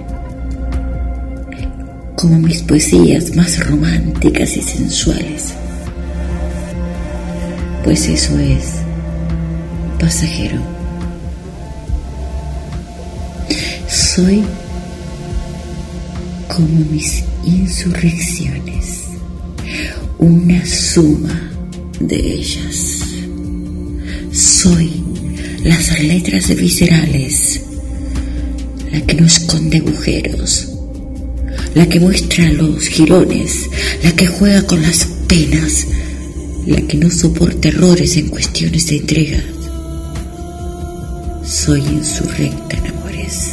como 2.15 2.39
mis 2.39 2.61
poesías 2.61 3.36
más 3.36 3.65
románticas 3.67 4.55
y 4.57 4.61
sensuales, 4.61 5.53
pues 7.84 8.07
eso 8.07 8.38
es 8.38 8.76
pasajero. 9.99 10.59
Soy 13.88 14.43
como 16.47 16.86
mis 16.91 17.23
insurrecciones, 17.45 19.05
una 20.19 20.65
suma 20.65 21.51
de 21.99 22.17
ellas. 22.17 22.99
Soy 24.32 25.03
las 25.63 25.99
letras 26.01 26.55
viscerales, 26.55 27.51
la 28.91 29.01
que 29.01 29.13
no 29.15 29.25
esconde 29.25 29.77
agujeros, 29.77 30.67
la 31.73 31.87
que 31.87 31.99
muestra 31.99 32.51
los 32.51 32.87
jirones, 32.87 33.69
la 34.03 34.11
que 34.11 34.27
juega 34.27 34.63
con 34.63 34.81
las 34.81 35.05
penas, 35.27 35.87
la 36.65 36.81
que 36.81 36.97
no 36.97 37.09
soporta 37.09 37.69
errores 37.69 38.17
en 38.17 38.27
cuestiones 38.27 38.87
de 38.87 38.97
entrega. 38.97 39.43
Soy 41.45 41.79
insurrecta 41.79 42.77
en 42.77 42.87
amores, 42.87 43.51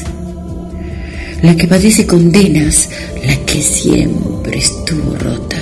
la 1.43 1.57
que 1.57 1.68
padece 1.68 2.07
condenas, 2.07 2.89
la 3.24 3.36
que 3.47 3.62
siempre 3.62 4.59
estuvo 4.59 5.14
rota, 5.16 5.59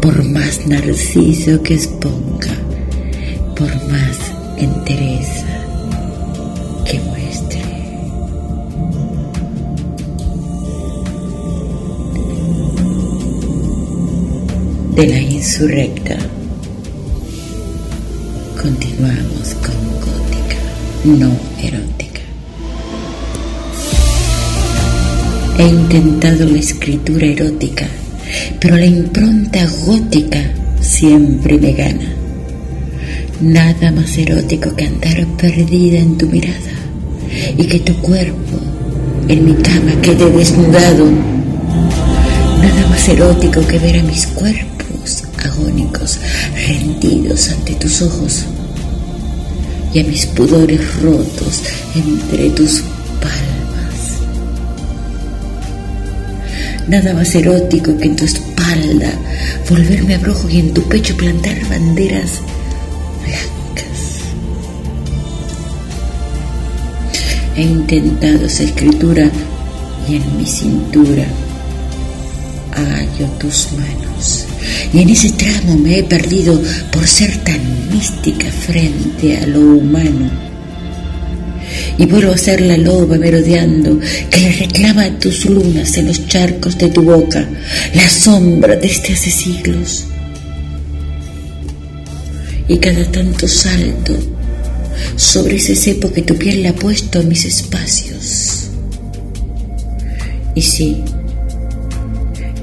por 0.00 0.22
más 0.22 0.66
narciso 0.66 1.62
que 1.62 1.74
exponga, 1.74 2.54
por 3.56 3.70
más 3.88 4.18
entereza 4.58 5.43
Insurrecta, 15.54 16.16
continuamos 18.60 19.54
con 19.62 19.76
gótica, 20.00 20.56
no 21.04 21.30
erótica. 21.62 22.22
He 25.56 25.68
intentado 25.68 26.44
la 26.46 26.58
escritura 26.58 27.26
erótica, 27.26 27.86
pero 28.58 28.78
la 28.78 28.86
impronta 28.86 29.64
gótica 29.86 30.42
siempre 30.80 31.56
me 31.56 31.72
gana. 31.72 32.12
Nada 33.40 33.92
más 33.92 34.18
erótico 34.18 34.74
que 34.74 34.86
andar 34.86 35.24
perdida 35.40 35.98
en 35.98 36.18
tu 36.18 36.26
mirada 36.26 36.74
y 37.56 37.64
que 37.68 37.78
tu 37.78 37.94
cuerpo 37.98 38.58
en 39.28 39.44
mi 39.44 39.54
cama 39.62 39.92
quede 40.02 40.32
desnudado. 40.32 41.04
Nada 42.60 42.88
más 42.90 43.08
erótico 43.08 43.64
que 43.68 43.78
ver 43.78 44.00
a 44.00 44.02
mis 44.02 44.26
cuerpos 44.26 44.73
rendidos 46.66 47.50
ante 47.50 47.74
tus 47.74 48.02
ojos 48.02 48.44
y 49.92 50.00
a 50.00 50.04
mis 50.04 50.26
pudores 50.26 50.80
rotos 51.02 51.62
entre 51.94 52.50
tus 52.50 52.82
palmas. 53.20 54.18
Nada 56.88 57.14
más 57.14 57.34
erótico 57.34 57.96
que 57.96 58.04
en 58.04 58.16
tu 58.16 58.24
espalda 58.24 59.12
volverme 59.70 60.14
abrojo 60.14 60.48
y 60.48 60.58
en 60.58 60.74
tu 60.74 60.82
pecho 60.82 61.16
plantar 61.16 61.56
banderas 61.68 62.40
He 67.56 67.62
intentado 67.62 68.46
esa 68.46 68.64
escritura 68.64 69.30
y 70.08 70.16
en 70.16 70.36
mi 70.36 70.44
cintura 70.44 71.24
hallo 72.72 73.28
tus 73.38 73.68
manos. 73.72 74.46
Y 74.92 75.00
en 75.00 75.10
ese 75.10 75.30
tramo 75.30 75.76
me 75.76 75.98
he 75.98 76.04
perdido 76.04 76.60
por 76.92 77.06
ser 77.06 77.36
tan 77.38 77.60
mística 77.92 78.50
frente 78.50 79.38
a 79.38 79.46
lo 79.46 79.60
humano. 79.60 80.30
Y 81.98 82.06
vuelvo 82.06 82.32
a 82.32 82.38
ser 82.38 82.60
la 82.60 82.76
loba 82.76 83.16
merodeando 83.16 83.98
que 84.30 84.40
le 84.40 84.52
reclama 84.52 85.04
a 85.04 85.18
tus 85.18 85.44
lunas 85.46 85.96
en 85.96 86.08
los 86.08 86.26
charcos 86.26 86.76
de 86.78 86.88
tu 86.88 87.02
boca, 87.02 87.48
la 87.94 88.08
sombra 88.08 88.76
desde 88.76 89.14
hace 89.14 89.30
siglos. 89.30 90.06
Y 92.68 92.78
cada 92.78 93.04
tanto 93.10 93.46
salto 93.46 94.16
sobre 95.16 95.56
ese 95.56 95.76
cepo 95.76 96.12
que 96.12 96.22
tu 96.22 96.36
piel 96.36 96.62
le 96.62 96.68
ha 96.68 96.74
puesto 96.74 97.20
a 97.20 97.22
mis 97.22 97.44
espacios. 97.44 98.68
Y 100.54 100.62
sí, 100.62 101.02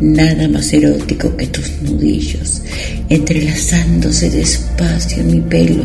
nada 0.01 0.47
más 0.47 0.73
erótico 0.73 1.37
que 1.37 1.47
tus 1.47 1.69
nudillos 1.83 2.61
entrelazándose 3.09 4.29
despacio 4.29 5.21
en 5.21 5.31
mi 5.31 5.41
pelo. 5.41 5.83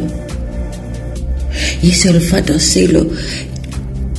Y 1.83 1.91
ese 1.91 2.11
olfato 2.11 2.55
a 2.55 2.61
celo 2.61 3.09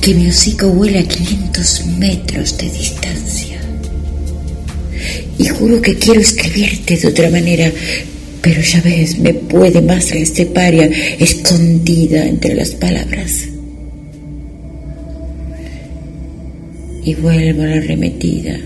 que 0.00 0.14
mi 0.14 0.28
hocico 0.28 0.66
huele 0.68 1.00
a 1.00 1.08
500 1.08 1.86
metros 1.98 2.58
de 2.58 2.70
distancia. 2.70 3.58
Y 5.38 5.48
juro 5.48 5.80
que 5.80 5.96
quiero 5.96 6.20
escribirte 6.20 6.96
de 6.96 7.08
otra 7.08 7.30
manera, 7.30 7.70
pero 8.42 8.60
ya 8.60 8.80
ves, 8.80 9.18
me 9.18 9.34
puede 9.34 9.80
más 9.80 10.10
la 10.10 10.20
esteparia 10.20 10.90
escondida 11.18 12.26
entre 12.26 12.54
las 12.54 12.70
palabras. 12.70 13.44
Y 17.04 17.14
vuelvo 17.14 17.62
a 17.62 17.66
la 17.66 17.76
arremetida. 17.76 18.58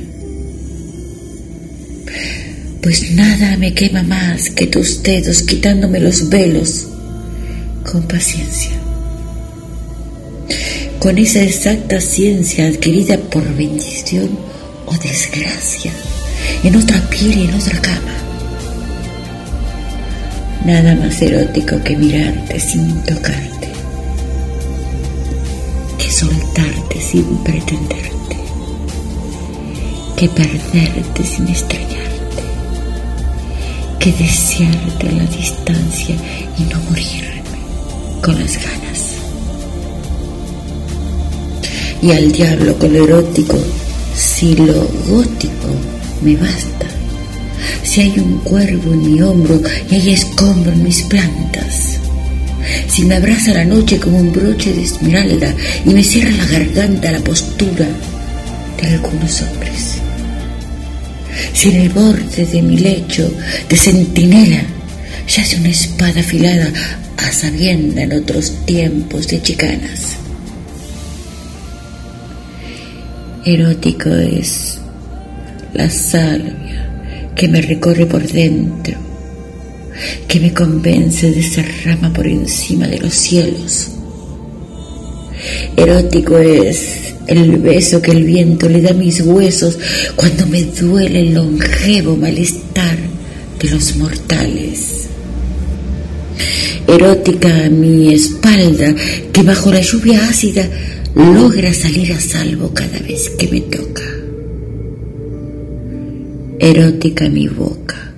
Pues 2.83 3.13
nada 3.13 3.57
me 3.59 3.75
quema 3.75 4.03
más 4.03 4.51
que 4.51 4.67
tus 4.67 5.05
dedos 5.05 5.43
quitándome 5.43 6.01
los 6.01 6.29
velos. 6.29 6.89
Con 7.85 8.03
paciencia. 8.03 8.73
Con 10.99 11.17
esa 11.17 11.43
exacta 11.43 12.01
ciencia 12.01 12.67
adquirida 12.67 13.19
por 13.19 13.45
bendición 13.55 14.31
o 14.87 14.93
desgracia, 14.95 15.93
en 16.65 16.77
otra 16.77 17.01
piel 17.09 17.39
y 17.39 17.45
en 17.45 17.55
otra 17.55 17.81
cama. 17.81 18.15
Nada 20.65 20.95
más 20.97 21.23
erótico 21.23 21.83
que 21.83 21.97
mirarte 21.97 22.59
sin 22.59 23.03
tocarte, 23.03 23.69
que 25.99 26.11
soltarte 26.11 27.01
sin 27.01 27.25
pretenderte, 27.39 28.37
que 30.17 30.29
perderte 30.29 31.25
sin 31.25 31.49
extrañarte, 31.49 32.12
que 34.03 34.11
desearte 34.13 35.09
a 35.09 35.13
la 35.13 35.25
distancia 35.27 36.17
y 36.59 36.63
no 36.63 36.77
morirme 36.91 37.41
con 38.21 38.37
las 38.37 38.57
ganas. 38.57 39.01
Y 42.03 42.11
al 42.11 42.33
diablo 42.33 42.77
con 42.79 42.93
lo 42.93 43.05
erótico, 43.05 43.57
si 44.13 44.57
lo 44.57 44.89
gótico 45.09 45.69
me 46.21 46.35
basta. 46.35 46.87
Si 47.85 48.01
hay 48.01 48.19
un 48.19 48.39
cuervo 48.39 48.93
en 48.93 49.15
mi 49.15 49.23
hombro 49.23 49.61
y 49.89 49.95
hay 49.95 50.11
escombro 50.11 50.73
en 50.73 50.83
mis 50.83 51.03
plantas, 51.03 51.99
si 52.89 53.05
me 53.05 53.15
abraza 53.15 53.55
la 53.55 53.65
noche 53.65 54.01
como 54.01 54.19
un 54.19 54.33
broche 54.33 54.73
de 54.73 54.83
esmeralda 54.83 55.55
y 55.85 55.91
me 55.91 56.03
cierra 56.03 56.33
la 56.33 56.47
garganta 56.47 57.13
la 57.13 57.21
postura 57.21 57.87
de 58.81 58.89
algunos 58.89 59.43
hombres, 59.43 59.92
si 61.53 61.69
en 61.69 61.77
el 61.77 61.89
borde 61.91 62.47
de 62.47 62.63
mi 62.63 62.79
lecho 62.79 63.31
de 63.69 63.77
centinela 63.77 64.63
yace 65.29 65.57
una 65.57 65.69
espada 65.69 66.21
afilada 66.21 66.73
a 67.17 67.33
sabienda 67.33 68.03
en 68.03 68.13
otros 68.13 68.53
tiempos 68.67 69.29
de 69.29 69.41
chicanas. 69.43 70.17
Erótico 73.45 74.11
es 74.11 74.79
la 75.75 75.91
salvia 75.91 77.31
que 77.35 77.49
me 77.49 77.61
recorre 77.61 78.07
por 78.07 78.27
dentro, 78.27 78.95
que 80.29 80.41
me 80.41 80.53
convence 80.53 81.31
de 81.31 81.43
ser 81.43 81.67
rama 81.85 82.13
por 82.13 82.27
encima 82.27 82.87
de 82.87 82.99
los 82.99 83.15
cielos. 83.15 83.91
Erótico 85.77 86.39
es 86.39 87.15
el 87.27 87.59
beso 87.59 88.03
que 88.03 88.11
el 88.11 88.25
viento 88.25 88.69
le 88.69 88.81
da 88.81 88.91
a 88.91 88.95
mis 88.95 89.21
huesos 89.21 89.79
cuando 90.17 90.47
me 90.47 90.63
duele 90.65 91.21
el 91.21 91.35
longevo 91.35 92.17
malestar 92.17 92.97
de 93.61 93.71
los 93.71 93.97
mortales. 93.97 95.09
Erótica 96.87 97.71
mi 97.71 98.13
espalda 98.13 98.95
que 99.33 99.43
bajo 99.43 99.71
la 99.71 99.81
lluvia 99.81 100.29
ácida 100.29 100.69
logra 101.15 101.73
salir 101.73 102.13
a 102.13 102.21
salvo 102.21 102.73
cada 102.75 102.99
vez 103.01 103.31
que 103.39 103.49
me 103.49 103.61
toca. 103.61 104.03
Erótica 106.59 107.29
mi 107.29 107.49
boca 107.49 108.15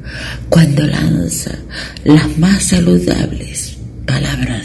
cuando 0.48 0.86
lanza 0.86 1.58
las 2.04 2.36
más 2.38 2.62
saludables 2.64 3.76
palabras. 4.06 4.63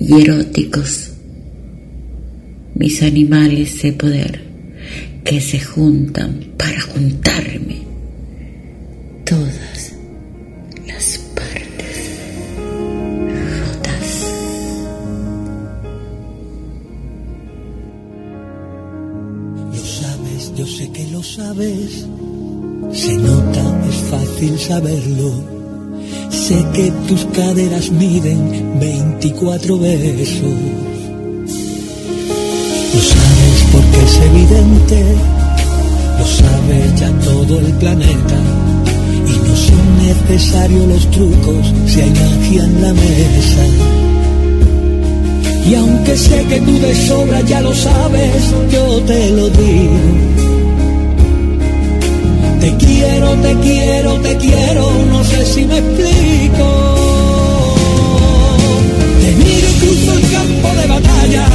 Y 0.00 0.22
eróticos 0.22 1.12
mis 2.78 3.02
animales 3.02 3.82
de 3.82 3.92
poder 3.92 4.40
que 5.24 5.40
se 5.40 5.58
juntan 5.60 6.54
para 6.56 6.80
juntarme 6.80 7.82
todas 9.24 9.92
las 10.86 11.18
partes 11.34 12.10
rotas. 13.60 14.32
Lo 19.72 19.84
sabes, 19.84 20.52
yo 20.56 20.66
sé 20.66 20.92
que 20.92 21.06
lo 21.08 21.22
sabes. 21.22 22.06
Se 22.92 23.16
nota, 23.16 23.86
es 23.88 23.96
fácil 24.08 24.58
saberlo. 24.58 25.57
Sé 26.48 26.64
que 26.72 26.90
tus 27.06 27.26
caderas 27.26 27.90
miden 27.90 28.80
24 28.80 29.78
besos. 29.78 30.54
Lo 32.94 33.00
sabes 33.12 33.58
porque 33.70 33.98
es 34.06 34.16
evidente, 34.30 35.04
lo 36.18 36.24
sabe 36.24 36.76
ya 36.96 37.10
todo 37.22 37.60
el 37.60 37.70
planeta. 37.74 38.38
Y 39.26 39.46
no 39.46 39.54
son 39.56 39.84
necesarios 40.06 40.88
los 40.88 41.10
trucos 41.10 41.74
si 41.84 42.00
hay 42.00 42.10
magia 42.12 42.64
en 42.64 42.80
la 42.80 42.94
mesa. 42.94 43.64
Y 45.68 45.74
aunque 45.74 46.16
sé 46.16 46.46
que 46.48 46.60
tú 46.62 46.78
de 46.78 46.94
sobra 47.08 47.42
ya 47.42 47.60
lo 47.60 47.74
sabes, 47.74 48.54
yo 48.72 49.02
te 49.02 49.30
lo 49.32 49.50
digo. 49.50 50.57
Te 52.60 52.76
quiero, 52.76 53.30
te 53.36 53.54
quiero, 53.60 54.14
te 54.20 54.36
quiero, 54.36 54.90
no 55.10 55.22
sé 55.24 55.46
si 55.46 55.64
me 55.64 55.78
explico. 55.78 56.68
Te 59.22 59.32
miro 59.32 59.68
y 59.68 59.78
cruzo 59.80 60.12
el 60.12 60.20
campo 60.32 60.68
de 60.80 60.86
batalla, 60.88 61.46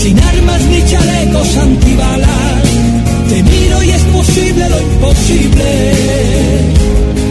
sin 0.00 0.18
armas 0.20 0.62
ni 0.70 0.90
chalecos 0.90 1.56
antibalas. 1.56 2.62
Te 3.28 3.42
miro 3.42 3.82
y 3.82 3.90
es 3.90 4.02
posible 4.02 4.68
lo 4.68 4.80
imposible. 4.80 5.92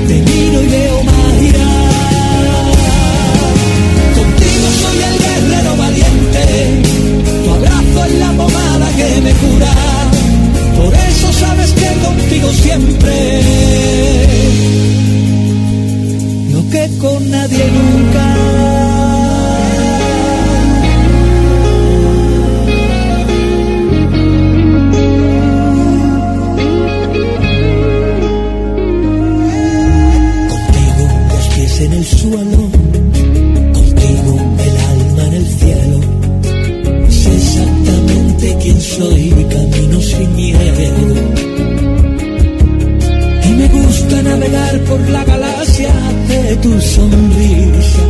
Te 0.07 0.13
miro 0.13 0.61
y 0.61 0.67
veo 0.67 1.03
magia. 1.03 1.67
Contigo 4.17 4.67
soy 4.81 4.97
el 5.09 5.17
guerrero 5.23 5.77
valiente, 5.77 6.43
tu 7.45 7.51
abrazo 7.51 8.05
es 8.05 8.19
la 8.19 8.31
pomada 8.33 8.87
que 8.97 9.21
me 9.21 9.31
cura. 9.31 9.94
Sabes 11.39 11.71
que 11.73 11.89
contigo 12.05 12.49
siempre, 12.51 13.41
no 16.51 16.69
que 16.69 16.97
con 16.99 17.29
nadie 17.29 17.65
nunca. 17.77 18.25
Contigo 30.49 31.05
los 31.31 31.47
pies 31.53 31.81
en 31.81 31.93
el 31.93 32.05
suelo, 32.05 32.69
contigo 33.73 34.33
el 34.65 34.77
alma 34.93 35.23
en 35.27 35.33
el 35.33 35.47
cielo. 35.59 35.99
Sé 37.09 37.35
exactamente 37.35 38.57
quién 38.61 38.79
soy 38.81 39.33
y 39.39 39.43
camino 39.53 40.01
sin 40.01 40.35
miedo. 40.35 41.14
Navegar 44.35 44.79
por 44.81 44.99
la 45.09 45.23
galaxia 45.23 45.93
de 46.27 46.55
tu 46.57 46.81
sonrisa. 46.81 48.03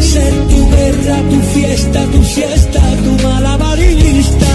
Ser 0.00 0.34
tu 0.50 0.60
guerra, 0.74 1.16
tu 1.30 1.38
fiesta, 1.54 2.00
tu 2.12 2.24
siesta, 2.24 2.80
tu 3.04 3.12
malabarista. 3.26 4.54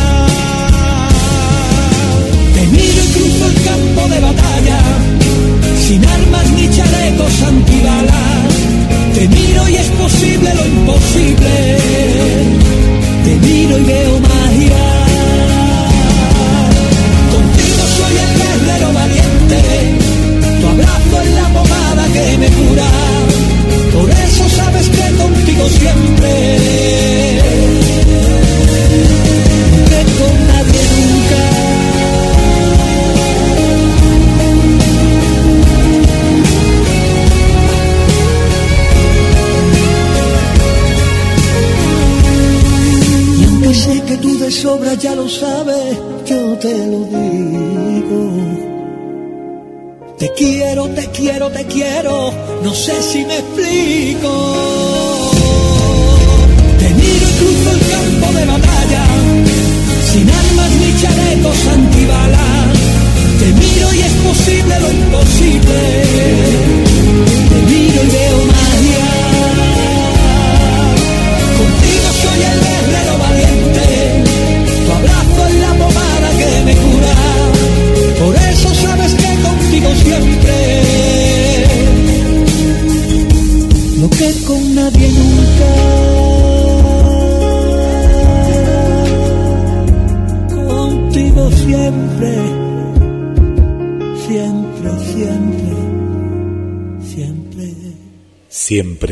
Te 2.55 2.63
miro 2.75 3.01
y 3.05 3.11
cruzo 3.15 3.43
el 3.51 3.57
campo 3.69 4.01
de 4.13 4.19
batalla, 4.27 4.79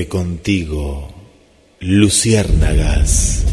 contigo, 0.09 1.07
Luciérnagas, 1.79 3.45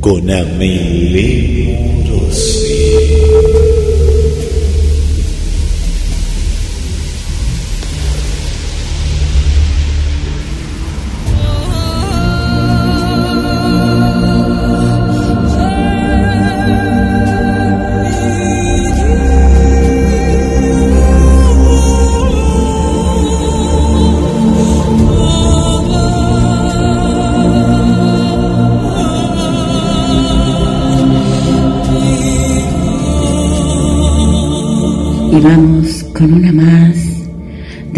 con 0.00 0.30
Amelie 0.30 2.04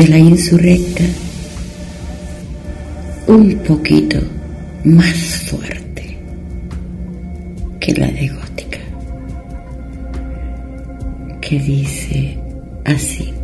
de 0.01 0.09
la 0.09 0.19
insurrecta, 0.19 1.05
un 3.27 3.55
poquito 3.67 4.19
más 4.85 5.15
fuerte 5.47 6.17
que 7.79 7.93
la 7.93 8.07
de 8.07 8.29
gótica, 8.29 8.79
que 11.43 11.59
dice 11.59 12.39
así. 12.87 13.35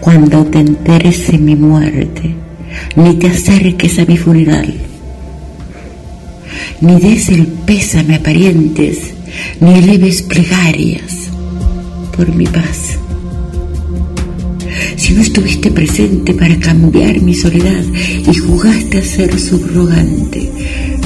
Cuando 0.00 0.44
te 0.46 0.58
enteres 0.58 1.30
de 1.30 1.38
mi 1.38 1.54
muerte, 1.54 2.34
ni 2.96 3.14
te 3.14 3.28
acerques 3.28 3.98
a 4.00 4.06
mi 4.06 4.16
funeral, 4.16 4.74
ni 6.80 7.00
des 7.00 7.28
el 7.28 7.46
pésame 7.46 8.16
a 8.16 8.22
parientes, 8.22 9.14
ni 9.60 9.78
eleves 9.78 10.22
plegarias 10.22 11.28
por 12.16 12.34
mi 12.34 12.46
paz. 12.46 12.98
Si 14.96 15.12
no 15.12 15.20
estuviste 15.20 15.70
presente 15.70 16.32
para 16.34 16.58
cambiar 16.58 17.20
mi 17.20 17.34
soledad 17.34 17.84
y 18.30 18.34
jugaste 18.34 18.98
a 18.98 19.04
ser 19.04 19.38
subrogante, 19.38 20.50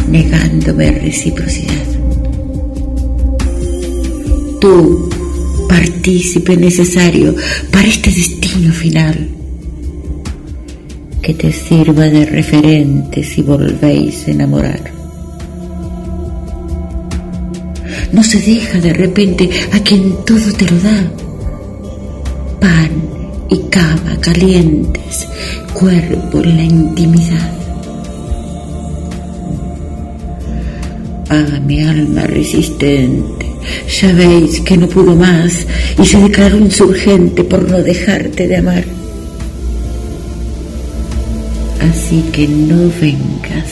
negándome 0.09 0.93
reciprocidad. 0.93 1.87
Tú, 4.61 5.11
partícipe 5.69 6.57
necesario 6.57 7.35
para 7.73 7.89
este 7.89 8.11
destino 8.11 8.73
final, 8.73 9.29
que 11.21 11.35
te 11.35 11.53
sirva 11.53 12.05
de 12.05 12.27
referente 12.27 13.25
si 13.25 13.43
volvéis 13.43 14.27
a 14.27 14.31
enamorar. 14.31 14.93
No 18.13 18.23
se 18.23 18.41
deja 18.41 18.79
de 18.81 18.93
repente 18.93 19.51
a 19.73 19.81
quien 19.81 20.15
todo 20.25 20.53
te 20.57 20.65
lo 20.71 20.79
da. 20.79 21.13
Pan 22.61 23.10
y 23.51 23.59
cama 23.69 24.17
calientes, 24.21 25.27
cuerpo 25.75 26.41
en 26.41 26.57
la 26.57 26.63
intimidad. 26.63 27.53
Ah, 31.29 31.61
mi 31.65 31.83
alma 31.83 32.23
resistente, 32.23 33.47
ya 34.01 34.13
veis 34.13 34.61
que 34.61 34.77
no 34.77 34.89
pudo 34.89 35.15
más 35.15 35.67
y 36.01 36.07
se 36.07 36.19
declaró 36.19 36.59
insurgente 36.59 37.45
por 37.45 37.69
no 37.69 37.79
dejarte 37.79 38.49
de 38.49 38.57
amar. 38.57 38.85
Así 41.91 42.23
que 42.33 42.49
no 42.49 42.91
vengas 43.01 43.71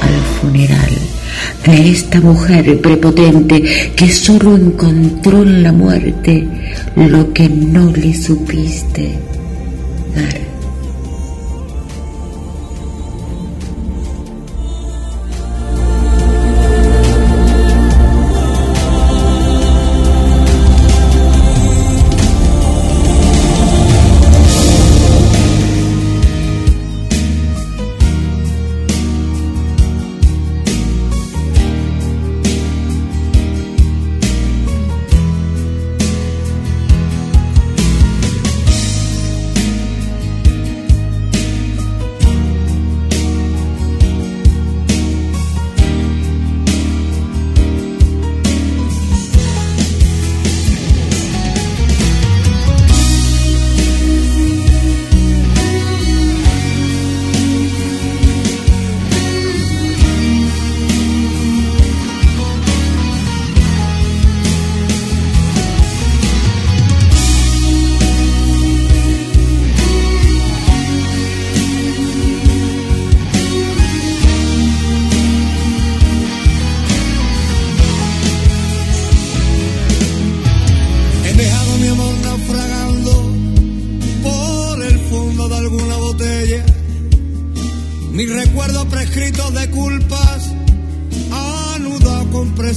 al 0.00 0.40
funeral 0.40 1.15
de 1.64 1.90
esta 1.90 2.20
mujer 2.20 2.80
prepotente 2.80 3.62
que 3.94 4.10
solo 4.10 4.56
encontró 4.56 5.42
en 5.42 5.62
la 5.62 5.72
muerte 5.72 6.46
lo 6.96 7.32
que 7.32 7.48
no 7.48 7.90
le 7.92 8.14
supiste 8.14 9.18
dar. 10.14 10.45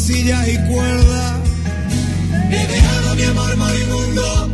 Con 0.10 0.16
presillas 0.16 0.48
y 0.48 0.58
cuerdas. 0.72 1.36
He 2.52 2.68
dejado 2.68 3.16
mi 3.16 3.24
amor 3.24 3.58
moribundo, 3.58 4.50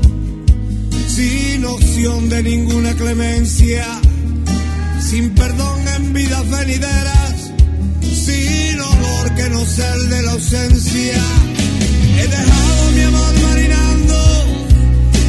sin 1.08 1.66
opción 1.66 2.30
de 2.30 2.44
ninguna 2.44 2.94
clemencia, 2.94 3.86
sin 5.00 5.30
perdón 5.34 5.88
en 5.96 6.14
vidas 6.14 6.50
venideras, 6.50 7.52
sin 8.02 8.80
olor 8.82 9.36
que 9.36 9.50
no 9.50 9.66
sea 9.66 9.94
el 9.94 10.10
de 10.10 10.22
la 10.24 10.32
ausencia. 10.32 11.24
He 12.18 12.28
dejado 12.28 12.92
mi 12.96 13.02
amor 13.02 13.34
marinando 13.48 14.46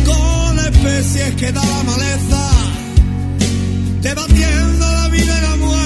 con 0.07 0.59
especies 0.59 1.35
que 1.37 1.53
da 1.53 1.65
la 1.65 1.83
maleza, 1.85 2.51
debatiendo 4.03 4.93
la 4.93 5.09
vida 5.09 5.39
y 5.39 5.43
la 5.43 5.57
muerte, 5.57 5.86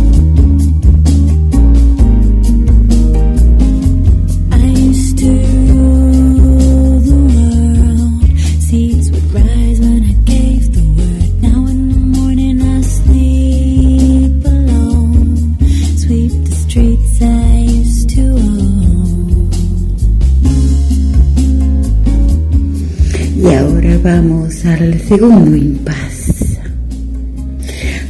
Vamos 24.03 24.65
al 24.65 24.99
segundo 25.01 25.55
impas. 25.55 26.57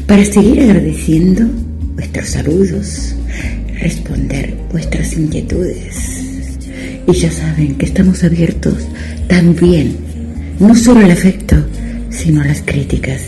Para 0.07 0.23
seguir 0.25 0.61
agradeciendo 0.61 1.45
vuestros 1.95 2.29
saludos, 2.29 3.15
responder 3.79 4.55
vuestras 4.71 5.13
inquietudes. 5.17 6.57
Y 7.07 7.13
ya 7.13 7.31
saben 7.31 7.75
que 7.75 7.85
estamos 7.85 8.23
abiertos 8.23 8.87
también, 9.27 9.95
no 10.59 10.75
solo 10.75 11.01
al 11.01 11.11
afecto, 11.11 11.55
sino 12.09 12.41
a 12.41 12.45
las 12.45 12.61
críticas. 12.61 13.21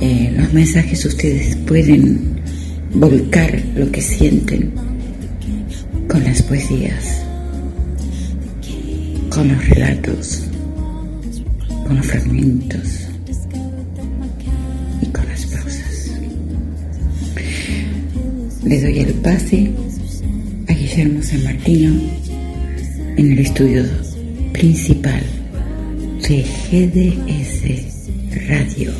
En 0.00 0.36
los 0.36 0.52
mensajes 0.52 1.04
ustedes 1.04 1.56
pueden 1.56 2.40
volcar 2.94 3.60
lo 3.76 3.90
que 3.90 4.00
sienten 4.00 4.72
con 6.08 6.22
las 6.24 6.42
poesías, 6.42 7.22
con 9.30 9.48
los 9.48 9.68
relatos 9.68 10.49
con 11.90 11.96
los 11.96 12.06
fragmentos 12.06 13.08
y 15.02 15.06
con 15.06 15.26
las 15.26 15.44
prosas. 15.46 16.12
Le 18.64 18.80
doy 18.80 18.98
el 19.00 19.14
pase 19.14 19.72
a 20.68 20.72
Guillermo 20.72 21.20
San 21.20 21.42
Martino 21.42 22.00
en 23.16 23.32
el 23.32 23.40
estudio 23.40 23.82
principal 24.52 25.20
de 26.28 26.44
GDS 26.70 28.48
Radio, 28.48 28.92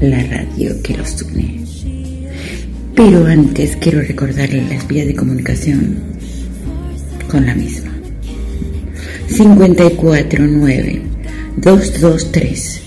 la 0.00 0.20
radio 0.24 0.82
que 0.82 0.96
los 0.96 1.22
une. 1.22 1.60
Pero 2.96 3.24
antes 3.24 3.76
quiero 3.76 4.00
recordarle 4.00 4.68
las 4.68 4.84
vías 4.88 5.06
de 5.06 5.14
comunicación 5.14 5.96
con 7.30 7.46
la 7.46 7.54
misma. 7.54 7.92
549 9.28 11.13
223 11.56 12.82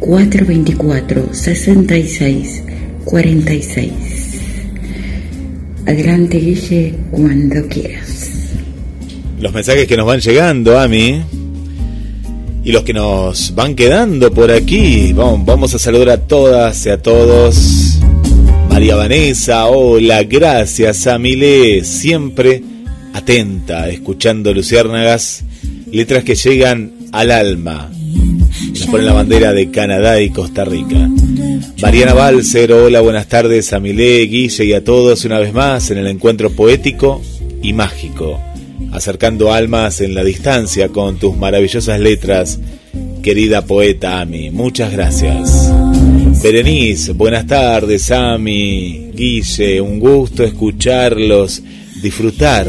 424 0.00 1.28
66 1.32 2.62
46. 3.04 3.92
Adelante, 5.86 6.38
Guille, 6.38 6.94
cuando 7.10 7.66
quieras. 7.68 8.30
Los 9.40 9.52
mensajes 9.52 9.86
que 9.86 9.96
nos 9.96 10.06
van 10.06 10.20
llegando 10.20 10.78
a 10.78 10.86
mí 10.86 11.22
y 12.62 12.72
los 12.72 12.82
que 12.84 12.92
nos 12.92 13.54
van 13.54 13.74
quedando 13.74 14.30
por 14.32 14.50
aquí. 14.50 15.12
Vamos, 15.12 15.46
vamos 15.46 15.74
a 15.74 15.78
saludar 15.78 16.10
a 16.10 16.18
todas 16.18 16.84
y 16.86 16.90
a 16.90 17.00
todos. 17.00 17.98
María 18.68 18.94
Vanessa, 18.96 19.66
hola, 19.66 20.22
gracias 20.22 21.06
a 21.06 21.18
Milé, 21.18 21.82
siempre 21.84 22.62
atenta, 23.12 23.88
escuchando 23.88 24.54
Luciérnagas, 24.54 25.42
letras 25.90 26.22
que 26.22 26.34
llegan 26.34 26.92
al 27.12 27.30
alma, 27.32 27.90
nos 28.80 28.88
ponen 28.88 29.06
la 29.06 29.12
bandera 29.12 29.52
de 29.52 29.70
Canadá 29.70 30.22
y 30.22 30.30
Costa 30.30 30.64
Rica. 30.64 31.08
Mariana 31.82 32.14
Balser, 32.14 32.72
hola, 32.72 33.00
buenas 33.00 33.26
tardes 33.26 33.74
a 33.74 33.80
Milé, 33.80 34.20
Guille 34.22 34.64
y 34.64 34.72
a 34.72 34.82
todos 34.82 35.24
una 35.26 35.38
vez 35.38 35.52
más 35.52 35.90
en 35.90 35.98
el 35.98 36.06
encuentro 36.06 36.50
poético 36.50 37.20
y 37.62 37.74
mágico, 37.74 38.40
acercando 38.92 39.52
almas 39.52 40.00
en 40.00 40.14
la 40.14 40.24
distancia 40.24 40.88
con 40.88 41.18
tus 41.18 41.36
maravillosas 41.36 42.00
letras, 42.00 42.58
querida 43.22 43.66
poeta 43.66 44.20
Ami. 44.20 44.50
Muchas 44.50 44.92
gracias. 44.92 45.70
Berenice, 46.42 47.12
buenas 47.12 47.46
tardes, 47.46 48.10
Ami, 48.10 49.10
Guille, 49.14 49.80
un 49.82 50.00
gusto 50.00 50.42
escucharlos, 50.42 51.62
disfrutar 52.02 52.66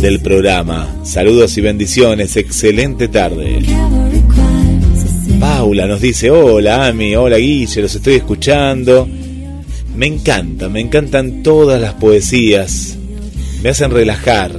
del 0.00 0.20
programa. 0.20 1.02
Saludos 1.04 1.56
y 1.56 1.60
bendiciones, 1.60 2.36
excelente 2.36 3.06
tarde. 3.06 3.62
Paula 5.40 5.86
nos 5.86 6.00
dice, 6.00 6.30
hola 6.30 6.86
Ami, 6.86 7.14
hola 7.14 7.36
Guille, 7.36 7.82
los 7.82 7.94
estoy 7.94 8.14
escuchando. 8.14 9.08
Me 9.94 10.06
encanta, 10.06 10.68
me 10.68 10.80
encantan 10.80 11.42
todas 11.42 11.80
las 11.80 11.94
poesías. 11.94 12.96
Me 13.62 13.70
hacen 13.70 13.90
relajar. 13.90 14.52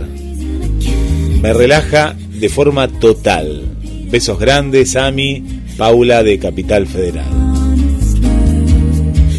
Me 1.42 1.54
relaja 1.54 2.16
de 2.40 2.50
forma 2.50 2.88
total. 2.88 3.64
Besos 4.10 4.40
grandes, 4.40 4.96
Ami, 4.96 5.44
Paula 5.78 6.24
de 6.24 6.40
Capital 6.40 6.88
Federal. 6.88 7.30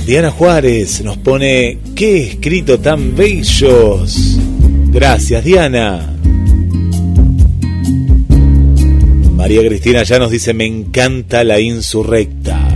Diana 0.07 0.30
Juárez 0.30 1.03
nos 1.03 1.18
pone, 1.18 1.78
qué 1.95 2.22
escrito 2.22 2.78
tan 2.78 3.14
bellos. 3.14 4.39
Gracias, 4.91 5.45
Diana. 5.45 6.18
María 9.49 9.67
Cristina 9.67 10.03
ya 10.03 10.19
nos 10.19 10.31
dice, 10.31 10.53
me 10.53 10.67
encanta 10.67 11.43
la 11.43 11.59
insurrecta. 11.59 12.69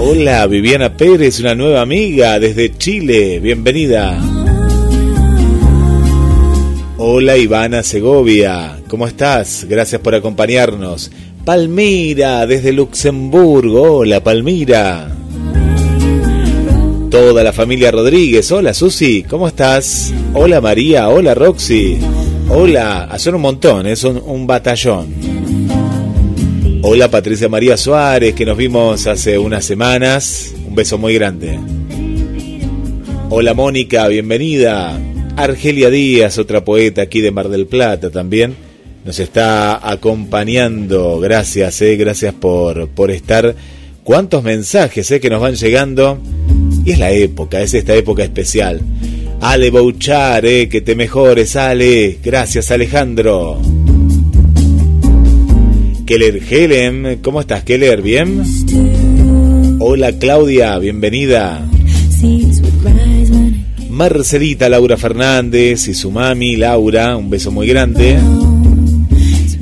Hola, 0.00 0.46
Viviana 0.46 0.96
Pérez, 0.96 1.40
una 1.40 1.54
nueva 1.54 1.82
amiga 1.82 2.40
desde 2.40 2.74
Chile, 2.78 3.38
bienvenida. 3.38 4.18
Hola, 6.96 7.36
Ivana 7.36 7.82
Segovia, 7.82 8.78
¿cómo 8.88 9.06
estás? 9.06 9.66
Gracias 9.68 10.00
por 10.00 10.14
acompañarnos. 10.14 11.12
Palmira, 11.44 12.46
desde 12.46 12.72
Luxemburgo, 12.72 13.98
hola 13.98 14.24
Palmira 14.24 15.18
toda 17.12 17.44
la 17.44 17.52
familia 17.52 17.90
Rodríguez. 17.90 18.50
Hola 18.52 18.72
Susi, 18.72 19.22
¿cómo 19.22 19.46
estás? 19.46 20.14
Hola 20.32 20.62
María, 20.62 21.10
hola 21.10 21.34
Roxy. 21.34 21.98
Hola, 22.48 23.14
son 23.18 23.34
un 23.34 23.42
montón, 23.42 23.86
¿eh? 23.86 23.96
son 23.96 24.20
un 24.24 24.46
batallón. 24.46 25.08
Hola 26.80 27.10
Patricia 27.10 27.50
María 27.50 27.76
Suárez, 27.76 28.34
que 28.34 28.46
nos 28.46 28.56
vimos 28.56 29.06
hace 29.06 29.36
unas 29.36 29.62
semanas. 29.62 30.54
Un 30.66 30.74
beso 30.74 30.96
muy 30.96 31.12
grande. 31.12 31.58
Hola 33.28 33.52
Mónica, 33.52 34.08
bienvenida. 34.08 34.98
Argelia 35.36 35.90
Díaz, 35.90 36.38
otra 36.38 36.64
poeta 36.64 37.02
aquí 37.02 37.20
de 37.20 37.30
Mar 37.30 37.50
del 37.50 37.66
Plata 37.66 38.08
también, 38.08 38.56
nos 39.04 39.18
está 39.18 39.86
acompañando. 39.86 41.20
Gracias, 41.20 41.82
eh, 41.82 41.94
gracias 41.96 42.32
por, 42.32 42.88
por 42.88 43.10
estar. 43.10 43.54
Cuántos 44.02 44.42
mensajes 44.42 45.10
eh, 45.10 45.20
que 45.20 45.28
nos 45.28 45.42
van 45.42 45.54
llegando 45.54 46.18
y 46.84 46.92
es 46.92 46.98
la 46.98 47.10
época, 47.10 47.60
es 47.60 47.74
esta 47.74 47.94
época 47.94 48.22
especial. 48.24 48.80
Ale 49.40 49.70
Bouchar, 49.70 50.46
eh, 50.46 50.68
que 50.68 50.80
te 50.80 50.94
mejores, 50.94 51.56
Ale. 51.56 52.18
Gracias, 52.22 52.70
Alejandro. 52.70 53.60
Keller 56.06 56.40
Helen, 56.48 57.18
¿cómo 57.22 57.40
estás, 57.40 57.64
Keller? 57.64 58.02
¿Bien? 58.02 58.42
Hola, 59.78 60.12
Claudia, 60.12 60.78
bienvenida. 60.78 61.66
Marcelita 63.88 64.68
Laura 64.68 64.96
Fernández 64.96 65.88
y 65.88 65.94
su 65.94 66.10
mami 66.10 66.56
Laura, 66.56 67.16
un 67.16 67.30
beso 67.30 67.50
muy 67.50 67.66
grande. 67.66 68.18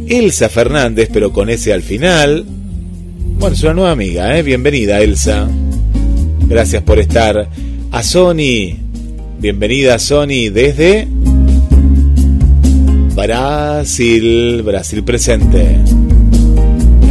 Elsa 0.09 0.49
Fernández, 0.49 1.09
pero 1.13 1.33
con 1.33 1.51
ese 1.51 1.73
al 1.73 1.83
final. 1.83 2.45
Bueno, 3.39 3.55
es 3.55 3.63
una 3.63 3.75
nueva 3.75 3.91
amiga, 3.93 4.37
¿eh? 4.39 4.43
Bienvenida, 4.43 5.01
Elsa. 5.01 5.49
Gracias 6.51 6.83
por 6.83 6.99
estar. 6.99 7.49
A 7.93 8.03
Sony, 8.03 8.75
bienvenida 9.39 10.01
Sony 10.01 10.51
desde 10.53 11.07
Brasil, 13.15 14.61
Brasil 14.65 15.05
presente. 15.05 15.77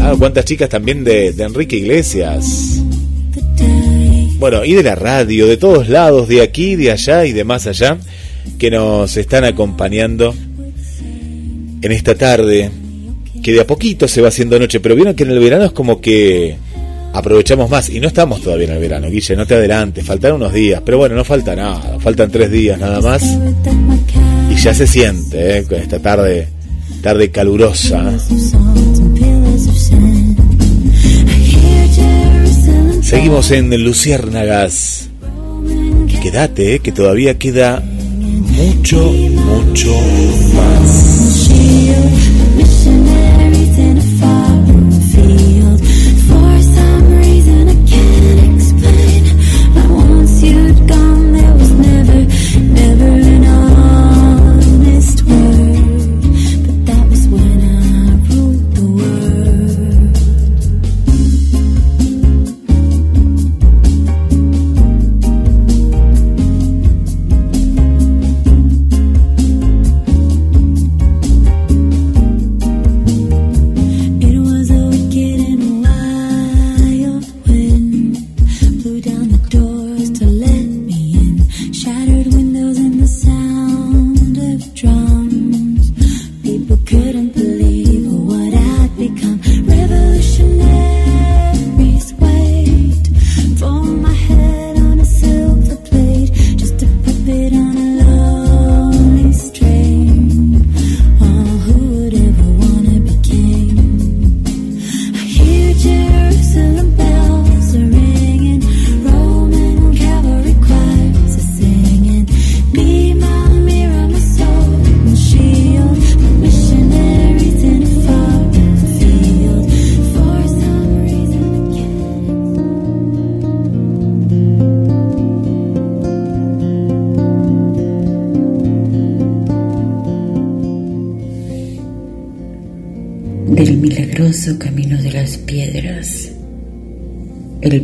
Ah, 0.01 0.13
cuántas 0.19 0.43
chicas 0.43 0.67
también 0.67 1.05
de, 1.05 1.31
de 1.31 1.43
Enrique 1.45 1.77
Iglesias. 1.77 2.83
Bueno, 4.39 4.65
y 4.65 4.73
de 4.73 4.83
la 4.83 4.95
radio, 4.95 5.47
de 5.47 5.55
todos 5.55 5.87
lados, 5.87 6.27
de 6.27 6.41
aquí, 6.41 6.75
de 6.75 6.91
allá 6.91 7.25
y 7.25 7.31
de 7.31 7.45
más 7.45 7.65
allá, 7.65 7.97
que 8.57 8.69
nos 8.69 9.15
están 9.15 9.45
acompañando 9.45 10.35
en 11.81 11.91
esta 11.93 12.15
tarde, 12.15 12.71
que 13.41 13.53
de 13.53 13.61
a 13.61 13.65
poquito 13.65 14.05
se 14.09 14.19
va 14.19 14.27
haciendo 14.27 14.59
noche, 14.59 14.81
pero 14.81 14.95
vieron 14.95 15.15
que 15.15 15.23
en 15.23 15.31
el 15.31 15.39
verano 15.39 15.63
es 15.63 15.71
como 15.71 16.01
que 16.01 16.57
aprovechamos 17.13 17.69
más. 17.69 17.89
Y 17.89 17.99
no 17.99 18.07
estamos 18.07 18.41
todavía 18.41 18.67
en 18.67 18.73
el 18.73 18.79
verano, 18.79 19.09
Guille, 19.09 19.35
no 19.35 19.45
te 19.45 19.55
adelantes, 19.55 20.05
faltan 20.05 20.33
unos 20.33 20.53
días, 20.53 20.81
pero 20.85 20.97
bueno, 20.97 21.15
no 21.15 21.23
falta 21.23 21.55
nada, 21.55 21.99
faltan 21.99 22.31
tres 22.31 22.51
días 22.51 22.79
nada 22.79 23.01
más. 23.01 23.23
Y 24.51 24.55
ya 24.55 24.73
se 24.73 24.87
siente, 24.87 25.57
¿eh? 25.57 25.63
con 25.63 25.79
esta 25.79 25.99
tarde, 25.99 26.47
tarde 27.01 27.29
calurosa. 27.31 28.17
Seguimos 33.01 33.51
en 33.51 33.83
Luciérnagas. 33.83 35.09
Quédate, 36.21 36.75
¿eh? 36.75 36.79
que 36.79 36.91
todavía 36.91 37.39
queda 37.39 37.81
mucho, 37.81 39.11
mucho 39.11 39.95
más. 40.53 40.98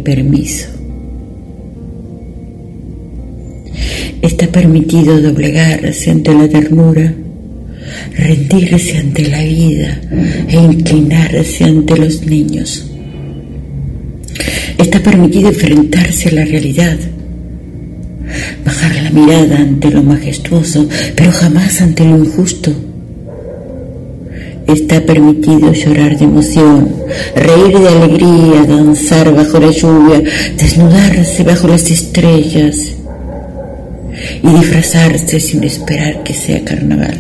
Permiso. 0.05 0.67
Está 4.21 4.47
permitido 4.47 5.19
doblegarse 5.19 6.11
ante 6.11 6.33
la 6.33 6.47
ternura, 6.47 7.13
rendirse 8.15 8.97
ante 8.97 9.27
la 9.27 9.43
vida 9.43 9.99
e 10.47 10.55
inclinarse 10.55 11.65
ante 11.65 11.97
los 11.97 12.25
niños. 12.25 12.89
Está 14.77 15.01
permitido 15.03 15.49
enfrentarse 15.49 16.29
a 16.29 16.33
la 16.33 16.45
realidad, 16.45 16.97
bajar 18.63 18.95
la 19.03 19.09
mirada 19.09 19.57
ante 19.57 19.89
lo 19.89 20.03
majestuoso, 20.03 20.87
pero 21.15 21.31
jamás 21.31 21.81
ante 21.81 22.05
lo 22.05 22.17
injusto 22.17 22.84
Está 24.67 24.99
permitido 25.01 25.71
llorar 25.73 26.17
de 26.17 26.25
emoción, 26.25 26.95
reír 27.35 27.77
de 27.77 27.87
alegría, 27.87 28.63
danzar 28.67 29.33
bajo 29.33 29.59
la 29.59 29.69
lluvia, 29.69 30.23
desnudarse 30.57 31.43
bajo 31.43 31.67
las 31.67 31.91
estrellas 31.91 32.95
y 34.41 34.47
disfrazarse 34.47 35.39
sin 35.39 35.63
esperar 35.63 36.23
que 36.23 36.33
sea 36.33 36.63
carnaval. 36.63 37.17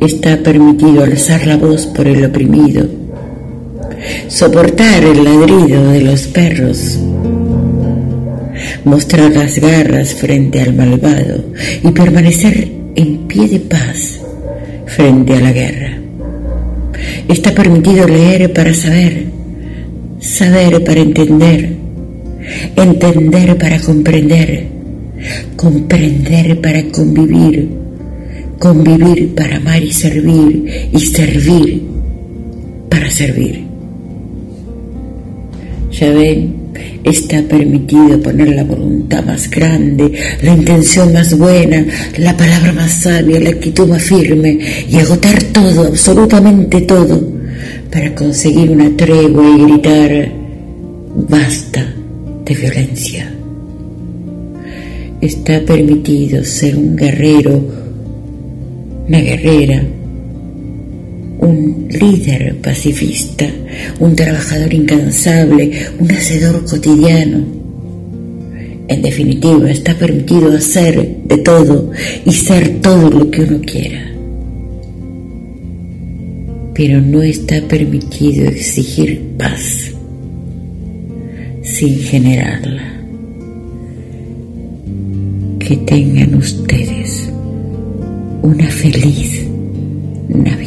Está 0.00 0.36
permitido 0.36 1.02
alzar 1.02 1.44
la 1.48 1.56
voz 1.56 1.86
por 1.86 2.06
el 2.06 2.24
oprimido, 2.24 2.86
soportar 4.28 5.02
el 5.02 5.24
ladrido 5.24 5.90
de 5.90 6.00
los 6.02 6.28
perros, 6.28 7.00
mostrar 8.84 9.32
las 9.32 9.58
garras 9.58 10.14
frente 10.14 10.60
al 10.60 10.74
malvado 10.74 11.44
y 11.82 11.90
permanecer 11.90 12.68
en 12.94 13.26
pie 13.26 13.48
de 13.48 13.58
paz 13.58 14.20
frente 14.86 15.34
a 15.34 15.40
la 15.40 15.52
guerra. 15.52 15.98
Está 17.28 17.52
permitido 17.52 18.06
leer 18.08 18.52
para 18.52 18.72
saber, 18.72 19.26
saber 20.20 20.82
para 20.84 21.00
entender, 21.00 21.76
entender 22.76 23.58
para 23.58 23.78
comprender, 23.80 24.66
comprender 25.56 26.60
para 26.60 26.82
convivir, 26.84 27.68
convivir 28.58 29.34
para 29.34 29.56
amar 29.56 29.82
y 29.82 29.92
servir, 29.92 30.88
y 30.92 30.98
servir 31.00 31.82
para 32.88 33.10
servir. 33.10 33.64
Ya 35.90 36.12
ven, 36.12 36.55
está 37.04 37.42
permitido 37.42 38.20
poner 38.20 38.48
la 38.48 38.64
voluntad 38.64 39.24
más 39.24 39.48
grande, 39.50 40.12
la 40.42 40.54
intención 40.54 41.12
más 41.12 41.36
buena, 41.36 41.84
la 42.18 42.36
palabra 42.36 42.72
más 42.72 42.92
sabia, 42.92 43.40
la 43.40 43.50
actitud 43.50 43.88
más 43.88 44.02
firme 44.02 44.58
y 44.88 44.96
agotar 44.98 45.42
todo, 45.44 45.86
absolutamente 45.86 46.82
todo, 46.82 47.22
para 47.90 48.14
conseguir 48.14 48.70
una 48.70 48.96
tregua 48.96 49.44
y 49.48 49.62
gritar, 49.62 50.32
basta 51.28 51.94
de 52.44 52.54
violencia. 52.54 53.32
Está 55.20 55.60
permitido 55.60 56.44
ser 56.44 56.76
un 56.76 56.94
guerrero, 56.94 57.60
una 59.08 59.18
guerrera, 59.18 59.82
un 61.38 61.65
líder 61.90 62.56
pacifista, 62.56 63.46
un 64.00 64.14
trabajador 64.16 64.72
incansable, 64.72 65.72
un 65.98 66.10
hacedor 66.10 66.64
cotidiano. 66.64 67.44
En 68.88 69.02
definitiva, 69.02 69.70
está 69.70 69.94
permitido 69.94 70.56
hacer 70.56 71.16
de 71.24 71.38
todo 71.38 71.90
y 72.24 72.32
ser 72.32 72.80
todo 72.80 73.10
lo 73.10 73.30
que 73.30 73.42
uno 73.42 73.60
quiera. 73.60 74.12
Pero 76.74 77.00
no 77.00 77.22
está 77.22 77.60
permitido 77.62 78.46
exigir 78.46 79.20
paz 79.38 79.92
sin 81.62 81.98
generarla. 81.98 82.92
Que 85.58 85.76
tengan 85.78 86.34
ustedes 86.36 87.28
una 88.42 88.68
feliz 88.68 89.46
Navidad. 90.28 90.65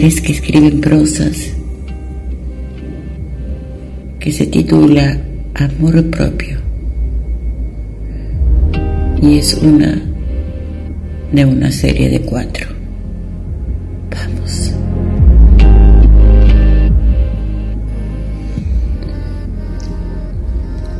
Que 0.00 0.32
escriben 0.32 0.80
prosas 0.80 1.52
que 4.18 4.32
se 4.32 4.44
titula 4.46 5.20
Amor 5.54 6.10
propio 6.10 6.58
y 9.22 9.38
es 9.38 9.54
una 9.54 10.02
de 11.30 11.44
una 11.44 11.70
serie 11.70 12.08
de 12.08 12.20
cuatro. 12.22 12.66
Vamos. 14.10 14.72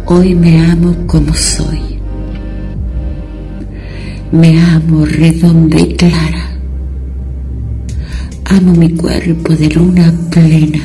Hoy 0.06 0.36
me 0.36 0.66
amo 0.66 0.94
como 1.08 1.34
soy. 1.34 1.98
Me 4.30 4.60
amo 4.60 5.04
redonda 5.04 5.80
y 5.80 5.94
clara. 5.94 6.43
Amo 8.46 8.74
mi 8.74 8.90
cuerpo 8.90 9.54
de 9.54 9.68
luna 9.70 10.12
plena, 10.30 10.82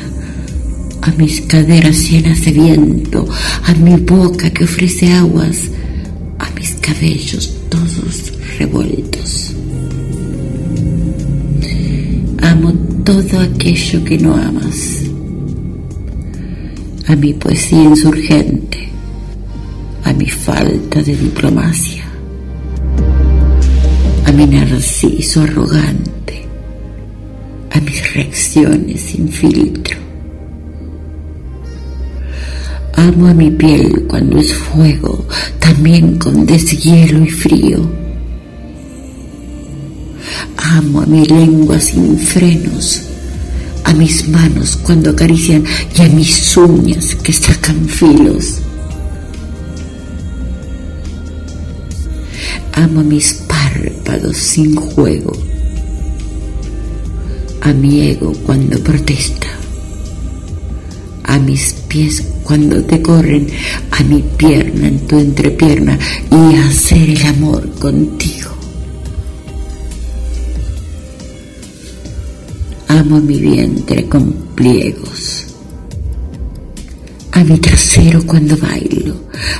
a 1.02 1.10
mis 1.12 1.40
caderas 1.42 2.10
llenas 2.10 2.44
de 2.44 2.52
viento, 2.52 3.26
a 3.64 3.74
mi 3.74 3.96
boca 3.96 4.50
que 4.50 4.64
ofrece 4.64 5.12
aguas, 5.12 5.70
a 6.38 6.50
mis 6.58 6.72
cabellos 6.80 7.54
todos 7.68 8.32
revueltos. 8.58 9.54
Amo 12.42 12.72
todo 13.04 13.40
aquello 13.40 14.04
que 14.04 14.18
no 14.18 14.34
amas, 14.34 15.02
a 17.06 17.14
mi 17.14 17.34
poesía 17.34 17.82
insurgente, 17.84 18.88
a 20.04 20.12
mi 20.12 20.28
falta 20.28 21.02
de 21.02 21.14
diplomacia, 21.14 22.04
a 24.26 24.32
mi 24.32 24.46
narciso 24.46 25.42
arrogante, 25.42 26.19
a 27.70 27.80
mis 27.80 28.14
reacciones 28.14 29.00
sin 29.00 29.28
filtro. 29.28 29.98
Amo 32.96 33.28
a 33.28 33.34
mi 33.34 33.50
piel 33.50 34.06
cuando 34.08 34.38
es 34.38 34.52
fuego, 34.52 35.26
también 35.58 36.18
con 36.18 36.44
deshielo 36.44 37.24
y 37.24 37.30
frío. 37.30 37.90
Amo 40.56 41.00
a 41.00 41.06
mi 41.06 41.24
lengua 41.24 41.80
sin 41.80 42.18
frenos, 42.18 43.02
a 43.84 43.94
mis 43.94 44.28
manos 44.28 44.76
cuando 44.76 45.10
acarician 45.10 45.64
y 45.96 46.02
a 46.02 46.08
mis 46.08 46.56
uñas 46.56 47.14
que 47.14 47.32
sacan 47.32 47.86
filos. 47.86 48.58
Amo 52.72 53.00
a 53.00 53.04
mis 53.04 53.32
párpados 53.32 54.36
sin 54.36 54.74
juego, 54.76 55.32
a 57.60 57.72
mi 57.72 58.08
ego 58.08 58.32
cuando 58.46 58.78
protesta, 58.80 59.48
a 61.24 61.38
mis 61.38 61.74
pies 61.88 62.22
cuando 62.42 62.82
te 62.84 63.02
corren, 63.02 63.48
a 63.90 64.02
mi 64.04 64.22
pierna 64.36 64.88
en 64.88 65.06
tu 65.06 65.18
entrepierna 65.18 65.98
y 66.30 66.56
a 66.56 66.68
hacer 66.68 67.10
el 67.10 67.26
amor 67.26 67.70
contigo. 67.78 68.50
Amo 72.88 73.20
mi 73.20 73.38
vientre 73.38 74.06
con 74.08 74.32
pliegos, 74.54 75.46
a 77.32 77.44
mi 77.44 77.58
trasero 77.58 78.22
cuando 78.26 78.56
bailo, 78.56 79.14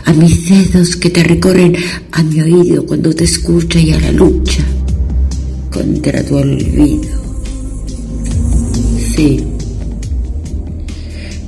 a 0.04 0.12
mis 0.12 0.48
dedos 0.48 0.96
que 0.96 1.10
te 1.10 1.22
recorren, 1.22 1.76
a 2.12 2.22
mi 2.22 2.40
oído 2.40 2.84
cuando 2.86 3.14
te 3.14 3.24
escucha 3.24 3.78
y 3.78 3.92
a 3.92 4.00
la 4.00 4.12
lucha 4.12 4.62
contra 5.70 6.24
tu 6.24 6.36
olvido. 6.36 7.09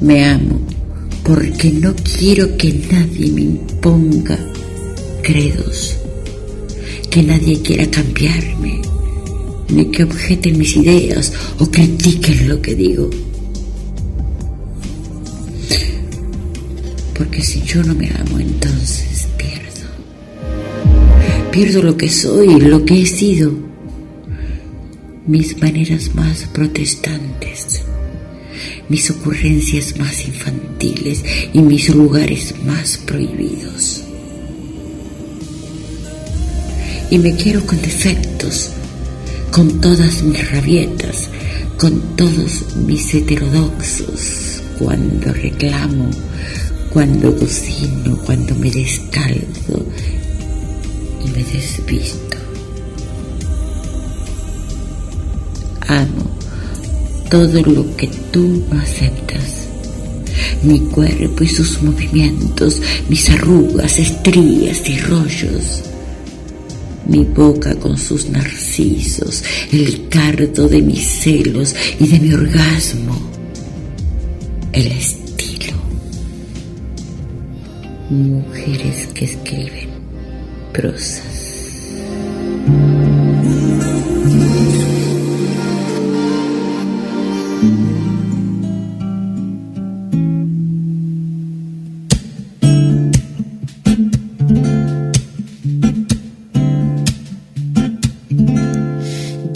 Me 0.03 0.25
amo 0.27 0.61
porque 1.25 1.70
no 1.70 1.95
quiero 1.95 2.55
que 2.59 2.70
nadie 2.93 3.33
me 3.33 3.41
imponga 3.41 4.39
credos, 5.23 5.97
que 7.11 7.23
nadie 7.23 7.62
quiera 7.62 7.91
cambiarme, 7.91 8.83
ni 9.70 9.87
que 9.87 10.03
objeten 10.03 10.59
mis 10.59 10.77
ideas 10.77 11.33
o 11.61 11.70
critiquen 11.70 12.47
lo 12.49 12.61
que 12.61 12.75
digo. 12.75 13.09
Porque 17.16 17.41
si 17.41 17.62
yo 17.62 17.83
no 17.85 17.95
me 17.95 18.11
amo, 18.11 18.39
entonces 18.39 19.29
pierdo. 19.39 19.89
Pierdo 21.51 21.83
lo 21.83 21.97
que 21.97 22.11
soy, 22.11 22.61
lo 22.61 22.85
que 22.85 23.01
he 23.01 23.07
sido, 23.07 23.72
mis 25.27 25.61
maneras 25.61 26.14
más 26.14 26.45
protestantes 26.53 27.83
mis 28.89 29.11
ocurrencias 29.11 29.97
más 29.99 30.27
infantiles 30.27 31.25
y 31.53 31.61
mis 31.61 31.89
lugares 31.95 32.55
más 32.64 32.99
prohibidos. 32.99 34.03
Y 37.11 37.18
me 37.18 37.35
quiero 37.37 37.64
con 37.66 37.81
defectos, 37.81 38.70
con 39.51 39.81
todas 39.81 40.23
mis 40.23 40.51
rabietas, 40.51 41.29
con 41.79 42.16
todos 42.16 42.77
mis 42.77 43.14
heterodoxos, 43.14 44.62
cuando 44.79 45.33
reclamo, 45.33 46.11
cuando 46.93 47.37
cocino, 47.37 48.18
cuando 48.25 48.55
me 48.57 48.70
descalzo 48.70 49.87
y 51.25 51.31
me 51.31 51.45
desvisto. 51.45 52.41
Amo 55.89 56.33
todo 57.33 57.62
lo 57.62 57.97
que 57.97 58.09
tú 58.30 58.62
no 58.70 58.78
aceptas. 58.78 59.66
Mi 60.62 60.78
cuerpo 60.80 61.43
y 61.43 61.49
sus 61.49 61.83
movimientos, 61.83 62.78
mis 63.09 63.30
arrugas, 63.30 63.99
estrías 63.99 64.87
y 64.87 64.99
rollos. 64.99 65.83
Mi 67.09 67.24
boca 67.24 67.74
con 67.76 67.97
sus 67.97 68.28
narcisos, 68.28 69.43
el 69.72 70.11
cardo 70.11 70.68
de 70.68 70.83
mis 70.83 71.03
celos 71.03 71.74
y 71.99 72.07
de 72.07 72.20
mi 72.20 72.35
orgasmo. 72.35 73.18
El 74.74 74.89
estilo. 74.89 75.78
Mujeres 78.11 79.09
que 79.14 79.24
escriben 79.24 79.89
prosas. 80.70 81.32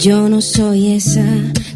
Yo 0.07 0.29
no 0.29 0.39
soy 0.39 0.93
esa 0.93 1.25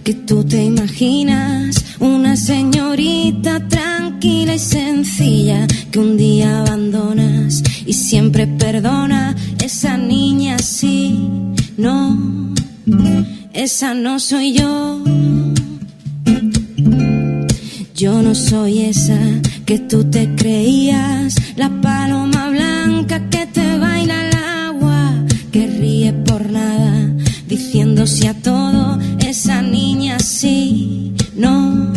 que 0.05 0.13
tú 0.13 0.45
te 0.45 0.63
imaginas, 0.63 1.75
una 1.99 2.37
señorita 2.37 3.67
tranquila 3.67 4.55
y 4.55 4.59
sencilla 4.59 5.67
que 5.91 5.99
un 5.99 6.15
día 6.15 6.61
abandonas 6.61 7.61
y 7.85 7.91
siempre 7.91 8.47
perdona. 8.47 9.35
Esa 9.61 9.97
niña 9.97 10.59
sí, 10.59 11.27
no, 11.75 12.53
esa 13.51 13.93
no 13.93 14.17
soy 14.17 14.53
yo. 14.53 15.03
Yo 17.93 18.21
no 18.21 18.33
soy 18.33 18.83
esa 18.83 19.19
que 19.65 19.77
tú 19.77 20.05
te 20.05 20.33
creías, 20.35 21.35
la 21.57 21.69
paloma 21.81 22.47
blanca 22.49 23.29
diciéndose 28.01 28.27
a 28.27 28.33
todo, 28.33 28.97
esa 29.19 29.61
niña 29.61 30.17
sí, 30.19 31.13
no, 31.35 31.93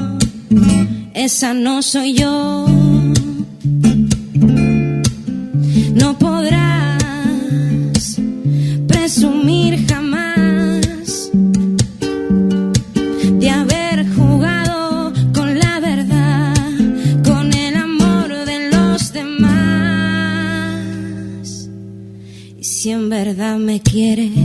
esa 1.15 1.55
no 1.55 1.81
soy 1.81 2.13
yo. 2.15 2.67
No 5.95 6.19
podrás 6.19 7.09
presumir 8.87 9.87
jamás 9.89 11.31
de 13.41 13.51
haber 13.51 14.07
jugado 14.15 15.13
con 15.33 15.59
la 15.59 15.81
verdad, 15.81 16.55
con 17.25 17.51
el 17.55 17.77
amor 17.77 18.45
de 18.45 18.71
los 18.71 19.11
demás. 19.13 19.49
Y 22.59 22.65
si 22.65 22.91
en 22.91 23.09
verdad 23.09 23.57
me 23.57 23.81
quieres, 23.81 24.44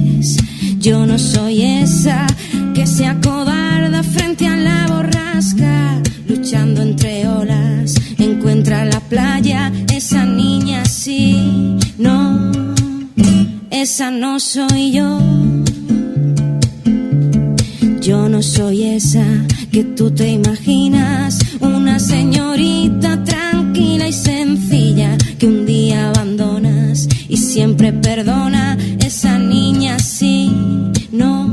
yo 0.80 1.06
no 1.06 1.20
soy 1.20 1.62
esa 1.62 2.26
que 2.74 2.88
se 2.88 3.06
acobarda 3.06 4.02
frente 4.02 4.48
a 4.48 4.56
la 4.56 4.88
borrasca, 4.88 6.02
luchando 6.28 6.82
entre 6.82 7.28
olas, 7.28 7.96
encuentra 8.18 8.86
la 8.86 9.02
playa, 9.02 9.72
esa 9.94 10.26
niña 10.26 10.86
sí, 10.86 11.78
no, 11.98 12.52
esa 13.70 14.10
no 14.10 14.40
soy 14.40 14.94
yo. 14.94 15.20
Yo 18.00 18.30
no 18.30 18.42
soy 18.42 18.84
esa 18.84 19.26
que 19.72 19.84
tú 19.84 20.10
te 20.12 20.30
imaginas, 20.30 21.40
una 21.60 22.00
señorita 22.00 23.22
tranquila 23.24 24.08
y 24.08 24.14
sencilla 24.14 25.18
que 25.38 25.46
un 25.46 25.66
día 25.66 26.10
abandonas 26.10 27.08
y 27.28 27.38
siempre 27.38 27.92
perdona. 27.92 28.78
Esa 29.10 29.40
niña 29.40 29.98
sí, 29.98 30.52
no, 31.12 31.50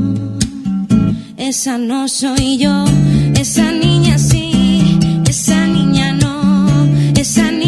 esa 1.37 1.79
no 1.79 2.07
soy 2.07 2.59
yo, 2.59 2.85
esa 3.33 3.71
niña 3.71 4.19
sí, 4.19 4.99
esa 5.27 5.65
niña 5.65 6.13
no, 6.13 6.85
esa 7.15 7.49
niña 7.49 7.66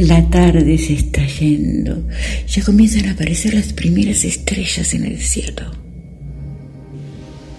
La 0.00 0.30
tarde 0.30 0.78
se 0.78 0.94
está 0.94 1.26
yendo. 1.26 2.08
Ya 2.48 2.64
comienzan 2.64 3.04
a 3.06 3.12
aparecer 3.12 3.52
las 3.52 3.74
primeras 3.74 4.24
estrellas 4.24 4.94
en 4.94 5.04
el 5.04 5.20
cielo. 5.20 5.70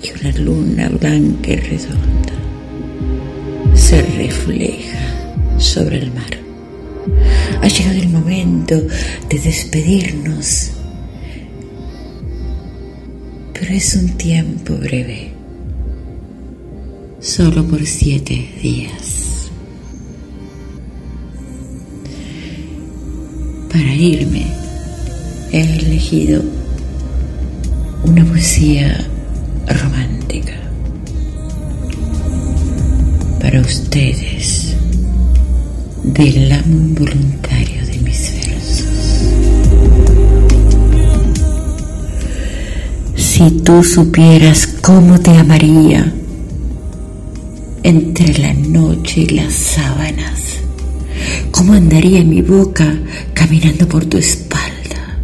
Y 0.02 0.20
una 0.20 0.36
luna 0.40 0.90
blanca 0.90 1.52
y 1.52 1.56
redonda 1.58 2.34
se 3.76 4.02
refleja 4.02 5.60
sobre 5.60 6.00
el 6.00 6.12
mar. 6.14 6.36
Ha 7.62 7.68
llegado 7.68 8.00
el 8.00 8.10
momento 8.10 8.76
de 9.30 9.38
despedirnos. 9.38 10.72
Pero 13.54 13.72
es 13.72 13.94
un 13.94 14.18
tiempo 14.18 14.74
breve. 14.78 15.30
Solo 17.20 17.68
por 17.68 17.86
siete 17.86 18.50
días. 18.64 19.31
Para 23.72 23.96
irme 23.96 24.46
he 25.52 25.62
elegido 25.62 26.42
una 28.04 28.26
poesía 28.26 29.08
romántica 29.68 30.54
para 33.40 33.62
ustedes 33.62 34.76
del 36.04 36.52
amo 36.52 36.76
involuntario 36.76 37.86
de 37.86 37.98
mis 38.00 38.34
versos. 38.34 38.88
Si 43.16 43.52
tú 43.64 43.84
supieras 43.84 44.68
cómo 44.82 45.20
te 45.20 45.32
amaría 45.32 46.14
entre 47.84 48.38
la 48.38 48.54
noche 48.54 49.22
y 49.22 49.28
las 49.28 49.54
sábanas, 49.54 50.51
cómo 51.62 51.74
andaría 51.74 52.24
mi 52.24 52.42
boca 52.42 52.92
caminando 53.36 53.88
por 53.88 54.04
tu 54.06 54.18
espalda. 54.18 55.20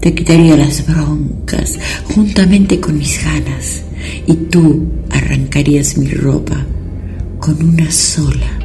Te 0.00 0.14
quitaría 0.14 0.54
las 0.54 0.86
broncas 0.86 1.78
juntamente 2.14 2.78
con 2.78 2.98
mis 2.98 3.24
ganas 3.24 3.84
y 4.26 4.34
tú 4.34 4.86
arrancarías 5.08 5.96
mi 5.96 6.08
ropa 6.08 6.62
con 7.40 7.56
una 7.64 7.90
sola 7.90 8.58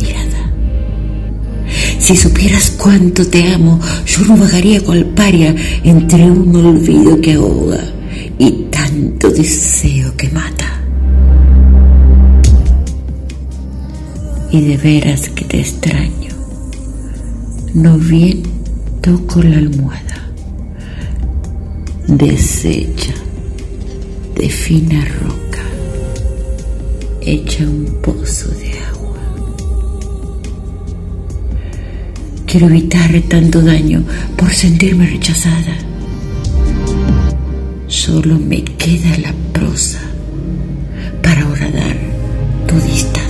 mirada. 0.00 0.52
Si 2.00 2.16
supieras 2.16 2.70
cuánto 2.70 3.24
te 3.24 3.52
amo, 3.52 3.78
yo 4.04 4.24
no 4.24 4.36
vagaría 4.36 4.80
cual 4.80 5.04
paria 5.14 5.54
entre 5.84 6.28
un 6.28 6.56
olvido 6.56 7.20
que 7.20 7.34
ahoga 7.34 7.84
y 8.36 8.50
tanto 8.68 9.30
deseo 9.30 10.16
que 10.16 10.28
mata. 10.30 10.77
Y 14.50 14.60
de 14.62 14.76
veras 14.76 15.28
que 15.28 15.44
te 15.44 15.60
extraño. 15.60 16.32
No 17.74 17.98
bien 17.98 18.42
toco 19.00 19.42
la 19.42 19.58
almohada, 19.58 20.30
deshecha 22.06 23.14
de 24.34 24.48
fina 24.48 25.04
roca, 25.20 25.62
hecha 27.20 27.64
un 27.64 27.98
pozo 28.02 28.48
de 28.50 28.78
agua. 28.78 29.18
Quiero 32.46 32.66
evitar 32.68 33.10
tanto 33.28 33.60
daño 33.60 34.02
por 34.36 34.50
sentirme 34.50 35.06
rechazada. 35.06 35.76
Solo 37.86 38.38
me 38.38 38.64
queda 38.64 39.18
la 39.18 39.34
prosa 39.52 40.00
para 41.22 41.46
horadar 41.46 41.96
tu 42.66 42.74
distancia. 42.86 43.27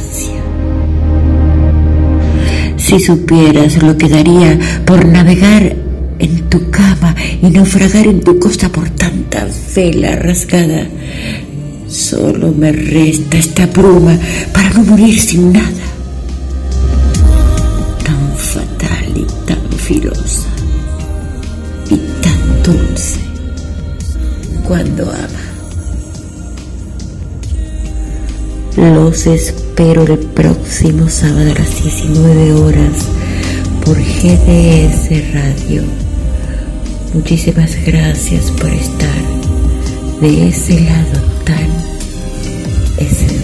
Si 2.89 2.99
supieras 3.01 3.83
lo 3.83 3.99
que 3.99 4.09
daría 4.09 4.59
por 4.87 5.05
navegar 5.05 5.77
en 6.19 6.49
tu 6.49 6.71
cama 6.71 7.15
y 7.43 7.51
naufragar 7.51 8.07
en 8.07 8.21
tu 8.21 8.39
costa 8.39 8.71
por 8.71 8.89
tanta 8.89 9.47
vela 9.77 10.17
rasgada, 10.17 10.87
solo 11.87 12.51
me 12.51 12.73
resta 12.73 13.37
esta 13.37 13.67
bruma 13.67 14.19
para 14.55 14.71
no 14.71 14.85
morir 14.85 15.21
sin 15.21 15.53
nada. 15.53 15.85
Tan 18.07 18.35
fatal 18.35 19.13
y 19.15 19.27
tan 19.47 19.71
filosa 19.77 20.49
y 21.91 21.97
tan 22.23 22.63
dulce 22.63 23.21
cuando 24.67 25.03
ama. 25.13 25.38
Los 28.79 29.27
espero 29.27 30.05
el 30.05 30.19
próximo 30.19 31.09
sábado 31.09 31.51
a 31.51 31.55
las 31.55 31.83
19 31.83 32.53
horas 32.53 33.09
por 33.85 33.97
GDS 33.97 35.35
Radio. 35.35 35.83
Muchísimas 37.13 37.75
gracias 37.85 38.53
por 38.53 38.71
estar 38.71 39.21
de 40.21 40.51
ese 40.51 40.81
lado 40.83 41.21
tan 41.45 41.67
esencial. 42.99 43.38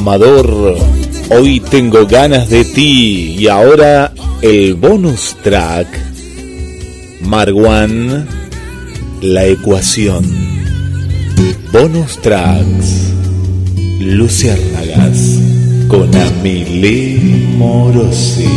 Amador, 0.00 0.78
hoy 1.28 1.60
tengo 1.60 2.06
ganas 2.06 2.48
de 2.48 2.64
ti. 2.64 3.36
Y 3.38 3.48
ahora 3.48 4.14
el 4.40 4.72
bonus 4.72 5.36
track. 5.42 5.88
Marwan, 7.20 8.26
la 9.20 9.44
ecuación. 9.44 10.24
Bonus 11.70 12.16
tracks. 12.22 13.12
Luciérnagas 14.00 15.38
con 15.88 16.08
Amilé 16.16 17.20
Morosi. 17.58 18.48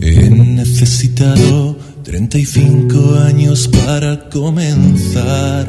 He 0.00 0.28
necesitado 0.28 1.77
35 2.18 3.14
años 3.28 3.68
para 3.68 4.28
comenzar 4.28 5.68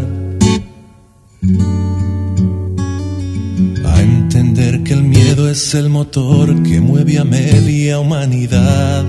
a 3.85 4.01
entender 4.01 4.81
que 4.81 4.93
el 4.93 5.03
miedo 5.03 5.47
es 5.47 5.75
el 5.75 5.89
motor 5.89 6.63
que 6.63 6.81
mueve 6.81 7.19
a 7.19 7.23
media 7.23 7.99
humanidad. 7.99 9.05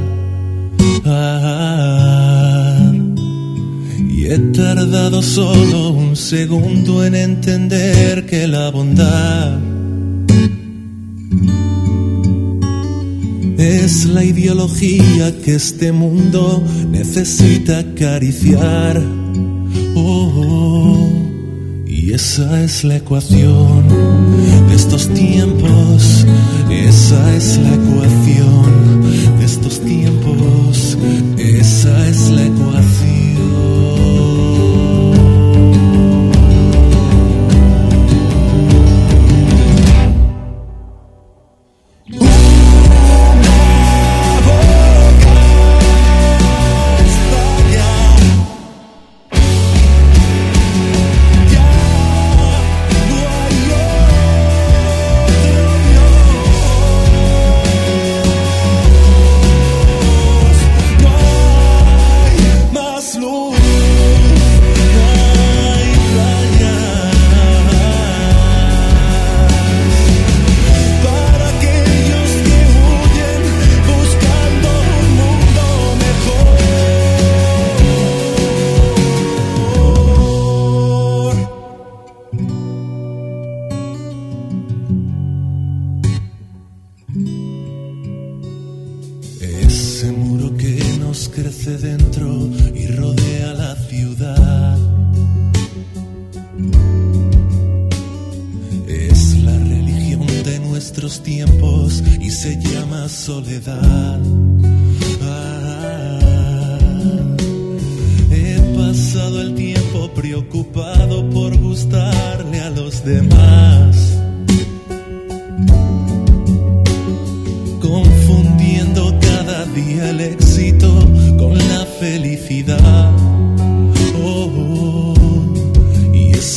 Ah, 1.07 2.93
y 4.11 4.27
he 4.27 4.39
tardado 4.53 5.23
solo 5.23 5.93
un 5.93 6.17
segundo 6.17 7.07
en 7.07 7.15
entender 7.15 8.27
que 8.27 8.47
la 8.49 8.71
bondad 8.71 9.70
Es 13.61 14.07
la 14.07 14.25
ideología 14.25 15.39
que 15.45 15.57
este 15.57 15.93
mundo 15.93 16.65
necesita 16.91 17.81
acariciar. 17.81 18.99
Oh, 19.95 20.33
oh, 20.35 21.09
y 21.87 22.15
esa 22.15 22.65
es 22.65 22.85
la 22.85 22.97
ecuación 22.97 23.87
de 24.67 24.75
estos 24.75 25.13
tiempos. 25.13 26.25
Esa 26.71 27.37
es 27.37 27.59
la 27.59 27.75
ecuación 27.75 28.80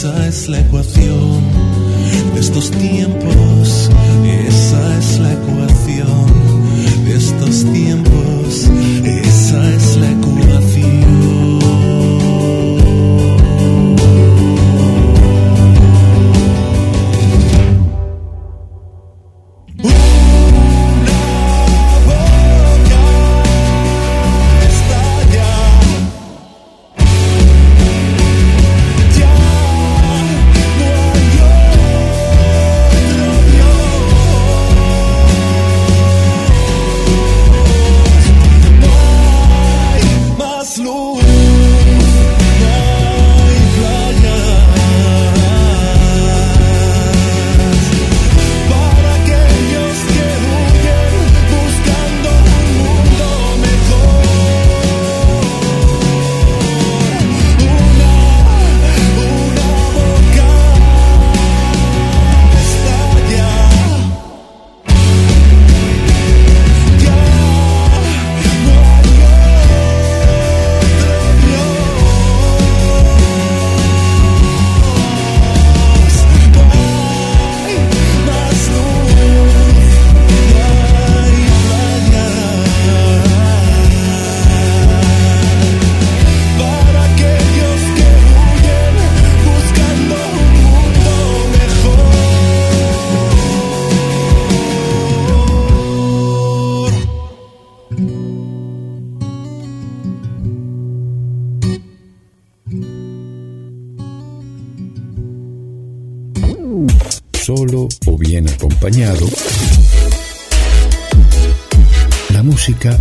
esa 0.03 0.27
es 0.27 0.49
la 0.49 0.59
ecuación 0.59 1.41
de 2.33 2.39
estos 2.41 2.71
tiempos. 2.71 3.89
Esa 4.25 4.97
es 4.99 5.19
la 5.19 5.31
ecuación 5.31 7.05
de 7.05 7.15
estos 7.15 7.63
tiempos. 7.71 8.69
Esa 9.05 9.73
es 9.73 9.95
la 9.95 10.07
ecuación. 10.07 10.22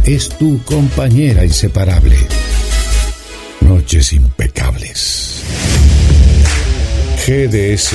Es 0.04 0.28
tu 0.30 0.62
compañera 0.64 1.44
inseparable. 1.44 2.16
Noches 3.60 4.12
impecables. 4.12 5.42
GDS, 7.26 7.94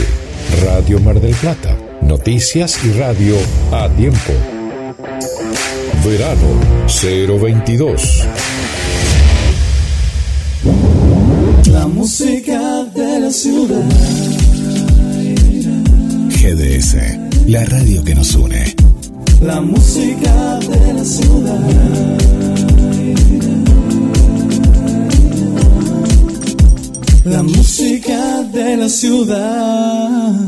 Radio 0.63 0.99
Mar 0.99 1.19
del 1.19 1.35
Plata. 1.35 1.75
Noticias 2.01 2.79
y 2.85 2.91
radio 2.93 3.35
a 3.71 3.89
tiempo. 3.89 4.33
Verano 6.05 6.61
022. 7.39 8.23
La 11.67 11.87
música 11.87 12.85
de 12.95 13.19
la 13.19 13.31
ciudad. 13.31 13.83
GDS, 16.29 16.95
la 17.47 17.65
radio 17.65 18.03
que 18.03 18.15
nos 18.15 18.35
une. 18.35 18.76
La 19.41 19.61
música 19.61 20.59
de 20.59 20.93
la 20.93 21.05
ciudad. 21.05 22.17
La 27.23 27.43
música 27.43 28.43
de 28.51 28.77
la 28.77 28.89
ciudad. 28.89 30.46